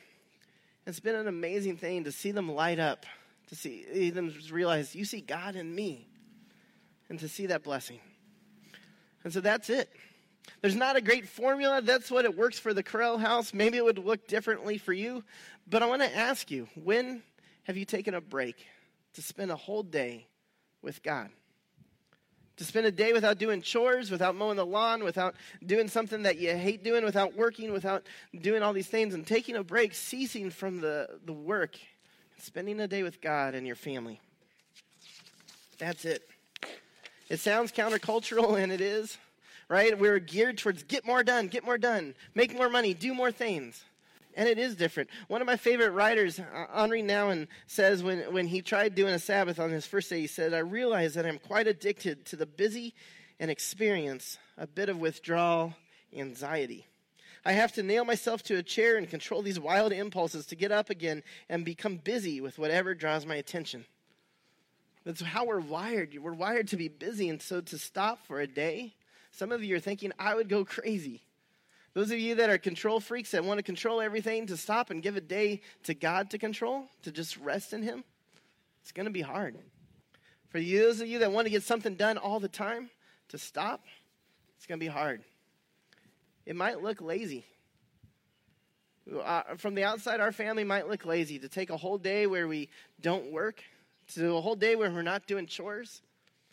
It's 0.85 0.99
been 0.99 1.15
an 1.15 1.27
amazing 1.27 1.77
thing 1.77 2.03
to 2.03 2.11
see 2.11 2.29
them 2.29 2.51
light 2.51 2.77
up, 2.77 3.07
to 3.49 3.55
see 3.55 4.11
them 4.11 4.31
realize, 4.51 4.95
you 4.95 5.03
see 5.03 5.19
God 5.19 5.55
in 5.55 5.73
me 5.73 6.07
and 7.09 7.19
to 7.19 7.27
see 7.27 7.47
that 7.47 7.63
blessing. 7.63 7.99
And 9.23 9.33
so 9.33 9.41
that's 9.41 9.69
it. 9.69 9.89
There's 10.61 10.75
not 10.75 10.95
a 10.95 11.01
great 11.01 11.27
formula. 11.27 11.81
That's 11.81 12.11
what 12.11 12.25
it 12.25 12.37
works 12.37 12.59
for 12.59 12.73
the 12.73 12.83
Corral 12.83 13.17
house. 13.17 13.53
Maybe 13.53 13.77
it 13.77 13.83
would 13.83 13.99
look 13.99 14.27
differently 14.27 14.77
for 14.77 14.93
you. 14.93 15.23
But 15.67 15.81
I 15.81 15.87
want 15.87 16.01
to 16.01 16.15
ask 16.15 16.51
you 16.51 16.67
when 16.75 17.23
have 17.63 17.77
you 17.77 17.85
taken 17.85 18.13
a 18.13 18.21
break 18.21 18.65
to 19.13 19.21
spend 19.21 19.51
a 19.51 19.55
whole 19.55 19.83
day 19.83 20.27
with 20.81 21.01
God? 21.01 21.29
To 22.57 22.63
spend 22.63 22.85
a 22.85 22.91
day 22.91 23.11
without 23.11 23.37
doing 23.37 23.61
chores, 23.61 24.09
without 24.09 24.35
mowing 24.35 24.55
the 24.55 24.65
lawn, 24.65 25.03
without 25.03 25.35
doing 25.65 25.89
something 25.89 26.23
that 26.23 26.37
you 26.37 26.55
hate 26.55 26.83
doing, 26.83 27.03
without 27.03 27.35
working, 27.35 27.73
without 27.73 28.03
doing 28.39 28.63
all 28.63 28.71
these 28.71 28.87
things, 28.87 29.13
and 29.13 29.27
taking 29.27 29.57
a 29.57 29.63
break, 29.63 29.93
ceasing 29.93 30.49
from 30.51 30.79
the, 30.79 31.19
the 31.25 31.33
work, 31.33 31.77
spending 32.37 32.79
a 32.79 32.87
day 32.87 33.03
with 33.03 33.19
God 33.19 33.55
and 33.55 33.67
your 33.67 33.75
family. 33.75 34.21
That's 35.79 36.05
it. 36.05 36.29
It 37.29 37.39
sounds 37.39 37.71
countercultural, 37.71 38.61
and 38.61 38.71
it 38.71 38.81
is, 38.81 39.17
right? 39.67 39.97
We're 39.97 40.19
geared 40.19 40.57
towards 40.57 40.83
get 40.83 41.05
more 41.05 41.23
done, 41.23 41.47
get 41.47 41.65
more 41.65 41.77
done, 41.77 42.13
make 42.35 42.55
more 42.55 42.69
money, 42.69 42.93
do 42.93 43.13
more 43.13 43.31
things. 43.31 43.83
And 44.37 44.49
it 44.49 44.59
is 44.59 44.75
different. 44.75 45.09
One 45.27 45.41
of 45.41 45.47
my 45.47 45.55
favorite 45.55 45.91
writers, 45.91 46.39
uh, 46.39 46.65
Henri 46.73 47.01
Nouwen, 47.01 47.47
says 47.67 48.03
when, 48.03 48.33
when 48.33 48.47
he 48.47 48.61
tried 48.61 48.93
doing 48.93 49.13
a 49.13 49.19
Sabbath 49.19 49.59
on 49.59 49.71
his 49.71 49.87
first 49.87 50.09
day, 50.09 50.19
he 50.19 50.27
said, 50.27 50.53
I 50.53 50.59
realize 50.59 51.13
that 51.13 51.25
I'm 51.25 51.39
quite 51.39 51.67
addicted 51.67 52.25
to 52.25 52.35
the 52.35 52.45
busy 52.45 52.93
and 53.39 53.49
experience 53.49 54.37
a 54.57 54.67
bit 54.67 54.89
of 54.89 54.99
withdrawal 54.99 55.73
anxiety. 56.13 56.85
I 57.45 57.53
have 57.53 57.71
to 57.73 57.83
nail 57.83 58.05
myself 58.05 58.43
to 58.43 58.57
a 58.57 58.63
chair 58.63 58.97
and 58.97 59.09
control 59.09 59.41
these 59.41 59.59
wild 59.59 59.93
impulses 59.93 60.45
to 60.47 60.55
get 60.55 60.71
up 60.71 60.89
again 60.89 61.23
and 61.47 61.63
become 61.63 61.97
busy 61.97 62.41
with 62.41 62.57
whatever 62.57 62.93
draws 62.93 63.25
my 63.25 63.35
attention. 63.35 63.85
That's 65.05 65.21
how 65.21 65.45
we're 65.45 65.59
wired. 65.59 66.17
We're 66.19 66.33
wired 66.33 66.69
to 66.69 66.77
be 66.77 66.87
busy, 66.87 67.29
and 67.29 67.41
so 67.41 67.61
to 67.61 67.77
stop 67.77 68.25
for 68.25 68.41
a 68.41 68.47
day, 68.47 68.95
some 69.31 69.51
of 69.51 69.63
you 69.63 69.75
are 69.75 69.79
thinking, 69.79 70.11
I 70.17 70.33
would 70.33 70.49
go 70.49 70.65
crazy. 70.65 71.21
Those 71.93 72.11
of 72.11 72.19
you 72.19 72.35
that 72.35 72.49
are 72.49 72.57
control 72.57 72.99
freaks 72.99 73.31
that 73.31 73.45
want 73.45 73.59
to 73.59 73.63
control 73.63 74.01
everything, 74.01 74.47
to 74.47 74.57
stop 74.57 74.89
and 74.89 75.03
give 75.03 75.15
a 75.15 75.21
day 75.21 75.61
to 75.83 75.93
God 75.93 76.31
to 76.31 76.37
control, 76.37 76.85
to 77.03 77.11
just 77.11 77.37
rest 77.37 77.71
in 77.71 77.83
Him, 77.83 78.03
it's 78.81 78.91
going 78.91 79.05
to 79.05 79.11
be 79.11 79.21
hard. 79.21 79.55
For 80.49 80.59
those 80.59 81.01
of 81.01 81.07
you 81.07 81.19
that 81.19 81.31
want 81.31 81.45
to 81.45 81.51
get 81.51 81.63
something 81.63 81.95
done 81.95 82.17
all 82.17 82.39
the 82.39 82.47
time, 82.47 82.89
to 83.29 83.37
stop, 83.37 83.85
it's 84.57 84.65
going 84.65 84.79
to 84.79 84.83
be 84.83 84.91
hard. 84.91 85.21
It 86.45 86.55
might 86.55 86.81
look 86.81 87.01
lazy. 87.01 87.45
Uh, 89.23 89.43
from 89.57 89.75
the 89.75 89.83
outside, 89.83 90.19
our 90.19 90.31
family 90.31 90.63
might 90.63 90.89
look 90.89 91.05
lazy 91.05 91.37
to 91.39 91.49
take 91.49 91.69
a 91.69 91.77
whole 91.77 91.97
day 91.97 92.25
where 92.25 92.47
we 92.47 92.69
don't 93.01 93.31
work 93.31 93.63
to 94.13 94.35
a 94.35 94.41
whole 94.41 94.55
day 94.55 94.75
where 94.75 94.89
we're 94.91 95.01
not 95.01 95.27
doing 95.27 95.45
chores. 95.45 96.01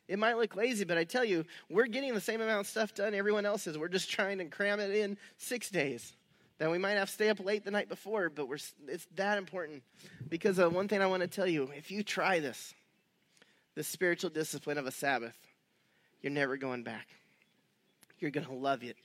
It 0.08 0.18
might 0.18 0.36
look 0.36 0.56
lazy, 0.56 0.84
but 0.84 0.98
I 0.98 1.04
tell 1.04 1.24
you, 1.24 1.44
we're 1.70 1.86
getting 1.86 2.14
the 2.14 2.20
same 2.20 2.40
amount 2.40 2.60
of 2.60 2.66
stuff 2.66 2.94
done 2.94 3.14
everyone 3.14 3.46
else 3.46 3.66
is. 3.66 3.78
We're 3.78 3.88
just 3.88 4.10
trying 4.10 4.38
to 4.38 4.44
cram 4.46 4.80
it 4.80 4.90
in 4.90 5.16
six 5.38 5.70
days. 5.70 6.14
Then 6.58 6.70
we 6.70 6.78
might 6.78 6.92
have 6.92 7.08
to 7.08 7.14
stay 7.14 7.28
up 7.28 7.40
late 7.40 7.64
the 7.64 7.70
night 7.70 7.88
before, 7.88 8.28
but 8.28 8.48
we're, 8.48 8.58
it's 8.88 9.06
that 9.16 9.38
important. 9.38 9.82
Because 10.28 10.58
uh, 10.58 10.68
one 10.68 10.88
thing 10.88 11.00
I 11.00 11.06
want 11.06 11.22
to 11.22 11.28
tell 11.28 11.46
you 11.46 11.70
if 11.76 11.90
you 11.90 12.02
try 12.02 12.40
this, 12.40 12.74
the 13.74 13.82
spiritual 13.82 14.30
discipline 14.30 14.78
of 14.78 14.86
a 14.86 14.90
Sabbath, 14.90 15.36
you're 16.20 16.32
never 16.32 16.56
going 16.56 16.82
back. 16.82 17.08
You're 18.18 18.30
going 18.30 18.46
to 18.46 18.52
love 18.52 18.84
it. 18.84 18.96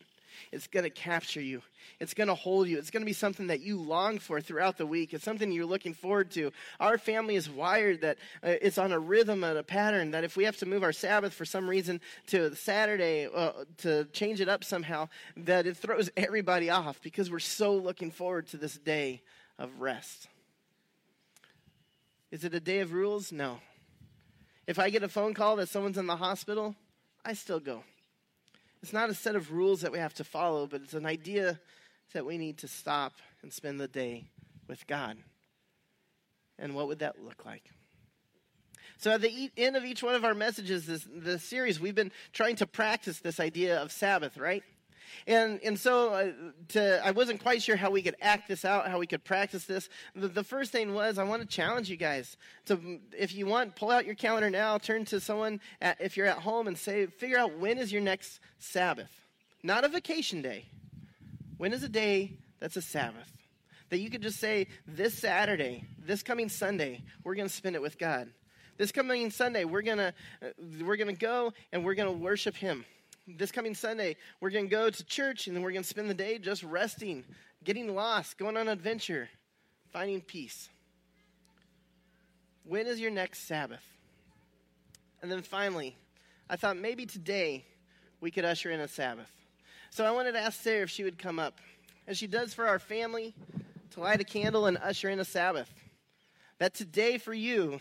It's 0.51 0.67
going 0.67 0.83
to 0.83 0.89
capture 0.89 1.41
you. 1.41 1.61
It's 1.99 2.13
going 2.13 2.27
to 2.27 2.35
hold 2.35 2.67
you. 2.67 2.77
It's 2.77 2.91
going 2.91 3.01
to 3.01 3.05
be 3.05 3.13
something 3.13 3.47
that 3.47 3.61
you 3.61 3.79
long 3.79 4.19
for 4.19 4.41
throughout 4.41 4.77
the 4.77 4.85
week. 4.85 5.13
It's 5.13 5.23
something 5.23 5.51
you're 5.51 5.65
looking 5.65 5.93
forward 5.93 6.31
to. 6.31 6.51
Our 6.79 6.97
family 6.97 7.35
is 7.35 7.49
wired 7.49 8.01
that 8.01 8.17
uh, 8.43 8.55
it's 8.61 8.77
on 8.77 8.91
a 8.91 8.99
rhythm 8.99 9.43
and 9.43 9.57
a 9.57 9.63
pattern 9.63 10.11
that 10.11 10.23
if 10.23 10.37
we 10.37 10.43
have 10.43 10.57
to 10.57 10.65
move 10.65 10.83
our 10.83 10.93
Sabbath 10.93 11.33
for 11.33 11.45
some 11.45 11.69
reason 11.69 12.01
to 12.27 12.55
Saturday 12.55 13.27
uh, 13.33 13.51
to 13.77 14.05
change 14.05 14.41
it 14.41 14.49
up 14.49 14.63
somehow, 14.63 15.09
that 15.35 15.65
it 15.65 15.77
throws 15.77 16.09
everybody 16.17 16.69
off 16.69 17.01
because 17.01 17.31
we're 17.31 17.39
so 17.39 17.75
looking 17.75 18.11
forward 18.11 18.47
to 18.47 18.57
this 18.57 18.77
day 18.77 19.21
of 19.57 19.79
rest. 19.79 20.27
Is 22.31 22.43
it 22.43 22.53
a 22.53 22.59
day 22.59 22.79
of 22.79 22.93
rules? 22.93 23.31
No. 23.31 23.59
If 24.67 24.79
I 24.79 24.89
get 24.89 25.01
a 25.01 25.07
phone 25.07 25.33
call 25.33 25.55
that 25.57 25.69
someone's 25.69 25.97
in 25.97 26.07
the 26.07 26.17
hospital, 26.17 26.75
I 27.23 27.33
still 27.33 27.61
go. 27.61 27.83
It's 28.81 28.93
not 28.93 29.09
a 29.09 29.13
set 29.13 29.35
of 29.35 29.51
rules 29.51 29.81
that 29.81 29.91
we 29.91 29.99
have 29.99 30.13
to 30.15 30.23
follow, 30.23 30.67
but 30.67 30.81
it's 30.81 30.93
an 30.93 31.05
idea 31.05 31.59
that 32.13 32.25
we 32.25 32.37
need 32.37 32.59
to 32.59 32.67
stop 32.67 33.13
and 33.41 33.51
spend 33.51 33.79
the 33.79 33.87
day 33.87 34.25
with 34.67 34.85
God. 34.87 35.17
And 36.59 36.75
what 36.75 36.87
would 36.87 36.99
that 36.99 37.23
look 37.23 37.45
like? 37.45 37.63
So, 38.99 39.11
at 39.11 39.21
the 39.21 39.51
end 39.57 39.75
of 39.75 39.85
each 39.85 40.01
one 40.01 40.15
of 40.15 40.25
our 40.25 40.33
messages, 40.33 40.87
this, 40.87 41.07
this 41.11 41.43
series, 41.43 41.79
we've 41.79 41.93
been 41.93 42.11
trying 42.33 42.55
to 42.57 42.65
practice 42.65 43.19
this 43.19 43.39
idea 43.39 43.79
of 43.79 43.91
Sabbath, 43.91 44.37
right? 44.37 44.63
And, 45.25 45.59
and 45.63 45.79
so 45.79 46.13
uh, 46.13 46.31
to, 46.69 47.05
I 47.05 47.11
wasn't 47.11 47.41
quite 47.41 47.61
sure 47.61 47.75
how 47.75 47.89
we 47.91 48.01
could 48.01 48.15
act 48.21 48.47
this 48.47 48.65
out, 48.65 48.87
how 48.87 48.99
we 48.99 49.07
could 49.07 49.23
practice 49.23 49.65
this. 49.65 49.89
The, 50.15 50.27
the 50.27 50.43
first 50.43 50.71
thing 50.71 50.93
was 50.93 51.17
I 51.17 51.23
want 51.23 51.41
to 51.41 51.47
challenge 51.47 51.89
you 51.89 51.97
guys 51.97 52.37
to, 52.65 52.99
if 53.17 53.33
you 53.33 53.45
want, 53.45 53.75
pull 53.75 53.91
out 53.91 54.05
your 54.05 54.15
calendar 54.15 54.49
now, 54.49 54.77
turn 54.77 55.05
to 55.05 55.19
someone 55.19 55.59
at, 55.81 55.99
if 55.99 56.17
you're 56.17 56.27
at 56.27 56.39
home 56.39 56.67
and 56.67 56.77
say, 56.77 57.07
figure 57.07 57.37
out 57.37 57.57
when 57.57 57.77
is 57.77 57.91
your 57.91 58.01
next 58.01 58.39
Sabbath. 58.59 59.11
Not 59.63 59.83
a 59.83 59.89
vacation 59.89 60.41
day. 60.41 60.65
When 61.57 61.73
is 61.73 61.83
a 61.83 61.89
day 61.89 62.33
that's 62.59 62.77
a 62.77 62.81
Sabbath? 62.81 63.31
That 63.89 63.99
you 63.99 64.09
could 64.09 64.21
just 64.21 64.39
say, 64.39 64.67
this 64.85 65.17
Saturday, 65.17 65.85
this 65.97 66.21
coming 66.21 66.49
Sunday, 66.49 67.03
we're 67.23 67.35
going 67.35 67.47
to 67.47 67.53
spend 67.53 67.75
it 67.75 67.81
with 67.81 67.97
God. 67.97 68.29
This 68.77 68.91
coming 68.91 69.31
Sunday, 69.31 69.65
we're 69.65 69.81
going 69.81 69.97
to, 69.97 70.13
uh, 70.43 70.47
we're 70.83 70.97
going 70.97 71.13
to 71.13 71.19
go 71.19 71.53
and 71.71 71.83
we're 71.83 71.95
going 71.95 72.13
to 72.13 72.23
worship 72.23 72.55
Him 72.55 72.85
this 73.27 73.51
coming 73.51 73.75
Sunday, 73.75 74.15
we're 74.39 74.49
going 74.49 74.65
to 74.65 74.71
go 74.71 74.89
to 74.89 75.05
church 75.05 75.47
and 75.47 75.55
then 75.55 75.63
we're 75.63 75.71
going 75.71 75.83
to 75.83 75.87
spend 75.87 76.09
the 76.09 76.13
day 76.13 76.37
just 76.37 76.63
resting, 76.63 77.25
getting 77.63 77.93
lost, 77.93 78.37
going 78.37 78.55
on 78.55 78.67
an 78.67 78.73
adventure, 78.73 79.29
finding 79.91 80.21
peace. 80.21 80.69
When 82.63 82.87
is 82.87 82.99
your 82.99 83.11
next 83.11 83.47
Sabbath? 83.47 83.83
And 85.21 85.31
then 85.31 85.41
finally, 85.41 85.97
I 86.49 86.55
thought 86.55 86.77
maybe 86.77 87.05
today 87.05 87.65
we 88.21 88.31
could 88.31 88.45
usher 88.45 88.71
in 88.71 88.79
a 88.79 88.87
Sabbath. 88.87 89.31
So 89.89 90.05
I 90.05 90.11
wanted 90.11 90.33
to 90.33 90.39
ask 90.39 90.61
Sarah 90.61 90.83
if 90.83 90.89
she 90.89 91.03
would 91.03 91.17
come 91.17 91.39
up, 91.39 91.59
as 92.07 92.17
she 92.17 92.27
does 92.27 92.53
for 92.53 92.67
our 92.67 92.79
family, 92.79 93.33
to 93.91 93.99
light 93.99 94.21
a 94.21 94.25
candle 94.25 94.65
and 94.65 94.77
usher 94.77 95.09
in 95.09 95.19
a 95.19 95.25
Sabbath. 95.25 95.69
That 96.59 96.73
today 96.73 97.17
for 97.17 97.33
you, 97.33 97.79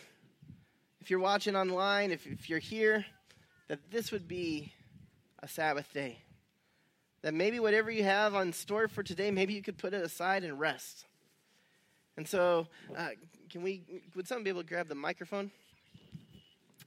if 1.01 1.11
you're 1.11 1.21
watching 1.21 1.57
online, 1.57 2.11
if, 2.11 2.27
if 2.27 2.49
you're 2.49 2.59
here, 2.59 3.05
that 3.69 3.91
this 3.91 4.13
would 4.13 4.29
be 4.29 4.73
a 5.41 5.49
Sabbath 5.49 5.93
day. 5.93 6.19
That 7.23 7.35
maybe 7.35 7.59
whatever 7.59 7.91
you 7.91 8.05
have 8.05 8.35
on 8.35 8.53
store 8.53 8.89
for 8.89 9.03
today, 9.03 9.31
maybe 9.31 9.53
you 9.55 9.63
could 9.63 9.79
put 9.79 9.95
it 9.95 10.05
aside 10.05 10.45
and 10.45 10.59
rest. 10.59 11.07
And 12.17 12.27
so, 12.27 12.67
uh, 12.97 13.09
can 13.51 13.63
we, 13.63 13.83
would 14.15 14.27
someone 14.27 14.45
be 14.45 14.51
able 14.51 14.63
to 14.63 14.69
grab 14.69 14.89
the 14.89 14.95
microphone? 14.95 15.51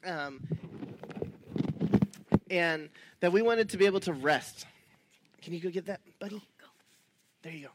Um, 0.06 0.42
and 2.50 2.90
that 3.20 3.32
we 3.32 3.42
wanted 3.42 3.70
to 3.70 3.78
be 3.78 3.86
able 3.86 4.00
to 4.02 4.14
rest. 4.14 4.66
Can 5.42 5.54
you 5.54 5.60
go 5.60 5.70
get 5.70 5.86
that, 5.86 6.02
buddy? 6.20 6.42
Go. 6.60 6.68
There 7.44 7.54
you 7.54 7.66
go. 7.66 7.72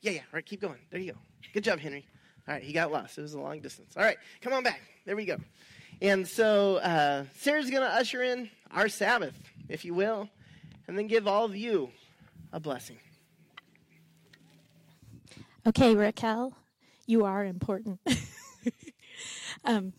Yeah, 0.00 0.12
yeah. 0.12 0.20
All 0.20 0.34
right, 0.34 0.46
keep 0.46 0.60
going. 0.60 0.78
There 0.90 1.00
you 1.00 1.12
go. 1.12 1.18
Good 1.52 1.64
job, 1.64 1.78
Henry. 1.78 2.06
All 2.46 2.54
right, 2.54 2.62
he 2.62 2.72
got 2.72 2.92
lost. 2.92 3.16
It 3.16 3.22
was 3.22 3.34
a 3.34 3.40
long 3.40 3.60
distance. 3.60 3.96
All 3.96 4.02
right, 4.02 4.16
come 4.40 4.52
on 4.52 4.62
back. 4.62 4.80
There 5.06 5.16
we 5.16 5.24
go. 5.24 5.36
And 6.02 6.26
so 6.26 6.76
uh, 6.76 7.24
Sarah's 7.36 7.70
going 7.70 7.82
to 7.82 7.88
usher 7.88 8.22
in 8.22 8.50
our 8.74 8.88
Sabbath, 8.88 9.34
if 9.68 9.84
you 9.84 9.94
will, 9.94 10.28
and 10.86 10.98
then 10.98 11.06
give 11.06 11.26
all 11.26 11.44
of 11.44 11.56
you 11.56 11.90
a 12.52 12.60
blessing. 12.60 12.98
Okay, 15.66 15.94
Raquel, 15.94 16.52
you 17.06 17.24
are 17.24 17.44
important. 17.44 18.00
um, 19.64 19.94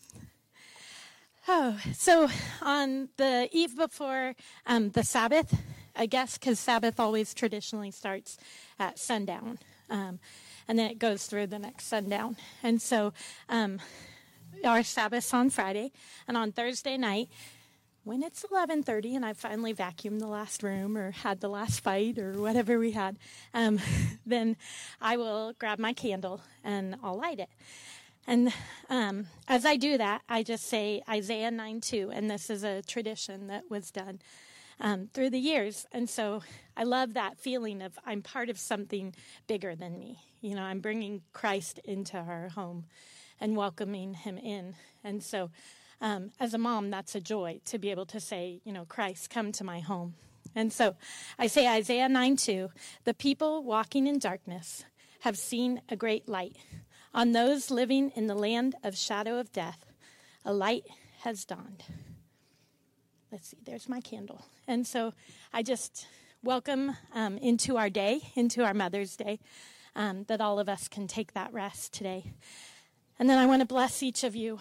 oh, 1.47 1.79
so 1.93 2.29
on 2.61 3.09
the 3.17 3.49
eve 3.51 3.75
before 3.75 4.35
um, 4.67 4.91
the 4.91 5.03
Sabbath, 5.03 5.57
I 5.95 6.05
guess, 6.05 6.37
because 6.37 6.59
Sabbath 6.59 6.99
always 6.99 7.33
traditionally 7.33 7.91
starts 7.91 8.37
at 8.77 8.99
sundown. 8.99 9.57
Um, 9.89 10.19
and 10.67 10.77
then 10.77 10.91
it 10.91 10.99
goes 10.99 11.25
through 11.25 11.47
the 11.47 11.59
next 11.59 11.85
sundown. 11.87 12.37
And 12.61 12.81
so 12.81 13.13
um, 13.49 13.79
our 14.63 14.83
Sabbath's 14.83 15.33
on 15.33 15.49
Friday, 15.49 15.91
and 16.27 16.37
on 16.37 16.51
Thursday 16.51 16.97
night, 16.97 17.29
when 18.05 18.21
it's 18.21 18.45
11:30 18.49 19.15
and 19.15 19.25
i've 19.25 19.37
finally 19.37 19.73
vacuumed 19.73 20.19
the 20.19 20.27
last 20.27 20.63
room 20.63 20.95
or 20.95 21.11
had 21.11 21.41
the 21.41 21.49
last 21.49 21.81
fight 21.81 22.17
or 22.17 22.39
whatever 22.39 22.79
we 22.79 22.91
had, 22.91 23.17
um, 23.53 23.79
then 24.25 24.55
I 25.01 25.17
will 25.17 25.53
grab 25.59 25.79
my 25.79 25.91
candle 25.91 26.41
and 26.63 26.95
I'll 27.03 27.17
light 27.17 27.39
it. 27.39 27.49
And 28.27 28.53
um, 28.89 29.27
as 29.47 29.65
I 29.65 29.75
do 29.75 29.97
that, 29.97 30.21
I 30.29 30.43
just 30.43 30.65
say 30.65 31.01
Isaiah 31.09 31.51
9:2, 31.51 32.11
and 32.15 32.29
this 32.29 32.49
is 32.49 32.63
a 32.63 32.81
tradition 32.83 33.47
that 33.47 33.69
was 33.69 33.91
done 33.91 34.19
um, 34.79 35.09
through 35.13 35.31
the 35.31 35.39
years. 35.39 35.85
And 35.91 36.07
so 36.09 36.43
I 36.77 36.83
love 36.83 37.15
that 37.15 37.39
feeling 37.39 37.81
of 37.81 37.97
I'm 38.05 38.21
part 38.21 38.49
of 38.49 38.59
something 38.59 39.15
bigger 39.47 39.75
than 39.75 39.99
me. 39.99 40.19
You 40.41 40.55
know, 40.55 40.63
I'm 40.63 40.79
bringing 40.79 41.21
Christ 41.33 41.79
into 41.83 42.17
our 42.17 42.49
home 42.49 42.85
and 43.39 43.55
welcoming 43.57 44.13
him 44.13 44.37
in. 44.37 44.75
And 45.03 45.23
so 45.23 45.49
um, 46.01 46.31
as 46.39 46.53
a 46.53 46.57
mom, 46.57 46.89
that's 46.89 47.15
a 47.15 47.21
joy 47.21 47.61
to 47.65 47.77
be 47.77 47.91
able 47.91 48.05
to 48.07 48.19
say, 48.19 48.61
you 48.63 48.73
know, 48.73 48.85
Christ, 48.85 49.29
come 49.29 49.51
to 49.53 49.63
my 49.63 49.79
home. 49.79 50.15
And 50.53 50.71
so 50.71 50.95
I 51.37 51.47
say 51.47 51.67
Isaiah 51.67 52.09
9 52.09 52.35
2, 52.37 52.69
the 53.03 53.13
people 53.13 53.63
walking 53.63 54.07
in 54.07 54.19
darkness 54.19 54.85
have 55.21 55.37
seen 55.37 55.81
a 55.89 55.95
great 55.95 56.29
light. 56.29 56.55
On 57.13 57.31
those 57.31 57.71
living 57.71 58.11
in 58.15 58.27
the 58.27 58.35
land 58.35 58.75
of 58.83 58.97
shadow 58.97 59.39
of 59.39 59.51
death, 59.51 59.85
a 60.43 60.53
light 60.53 60.85
has 61.21 61.45
dawned 61.45 61.83
let's 63.35 63.49
see, 63.49 63.57
there's 63.65 63.89
my 63.89 63.99
candle. 63.99 64.45
And 64.65 64.87
so 64.87 65.13
I 65.51 65.61
just 65.61 66.07
welcome 66.41 66.95
um, 67.13 67.37
into 67.39 67.75
our 67.75 67.89
day, 67.89 68.21
into 68.35 68.63
our 68.63 68.73
Mother's 68.73 69.17
Day, 69.17 69.39
um, 69.93 70.23
that 70.29 70.39
all 70.39 70.57
of 70.57 70.69
us 70.69 70.87
can 70.87 71.05
take 71.05 71.33
that 71.33 71.51
rest 71.51 71.91
today. 71.91 72.31
And 73.19 73.29
then 73.29 73.37
I 73.37 73.45
want 73.45 73.59
to 73.59 73.65
bless 73.65 74.01
each 74.01 74.23
of 74.23 74.37
you. 74.37 74.59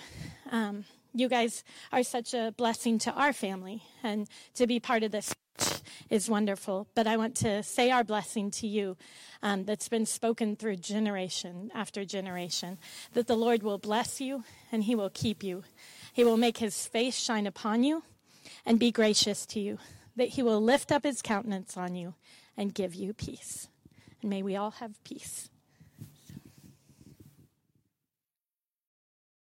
Um, 0.51 0.87
you 1.15 1.29
guys 1.29 1.65
are 1.93 2.03
such 2.03 2.35
a 2.35 2.53
blessing 2.57 2.99
to 3.01 3.13
our 3.13 3.33
family, 3.33 3.83
and 4.03 4.29
to 4.55 4.67
be 4.67 4.81
part 4.81 5.03
of 5.03 5.13
this 5.13 5.33
is 6.11 6.29
wonderful. 6.29 6.89
But 6.95 7.07
I 7.07 7.17
want 7.17 7.37
to 7.37 7.63
say 7.63 7.91
our 7.91 8.05
blessing 8.05 8.51
to 8.53 8.67
you 8.67 8.97
um, 9.43 9.65
that's 9.65 9.89
been 9.89 10.07
spoken 10.07 10.57
through 10.57 10.77
generation 10.77 11.71
after 11.75 12.05
generation 12.05 12.79
that 13.13 13.29
the 13.29 13.37
Lord 13.37 13.63
will 13.63 13.79
bless 13.79 14.21
you 14.21 14.45
and 14.73 14.85
He 14.85 14.95
will 14.95 15.11
keep 15.11 15.43
you. 15.43 15.63
He 16.13 16.25
will 16.25 16.37
make 16.37 16.59
His 16.59 16.87
face 16.87 17.17
shine 17.17 17.47
upon 17.47 17.85
you 17.85 18.03
and 18.67 18.79
be 18.79 18.91
gracious 18.91 19.47
to 19.47 19.61
you, 19.61 19.79
that 20.17 20.31
he 20.31 20.43
will 20.43 20.61
lift 20.61 20.93
up 20.93 21.05
his 21.05 21.23
countenance 21.23 21.77
on 21.77 21.95
you 21.95 22.15
and 22.57 22.75
give 22.75 22.95
you 22.95 23.13
peace. 23.13 23.69
And 24.21 24.31
may 24.31 24.43
we 24.43 24.57
all 24.57 24.73
have 24.73 25.03
peace. 25.05 25.51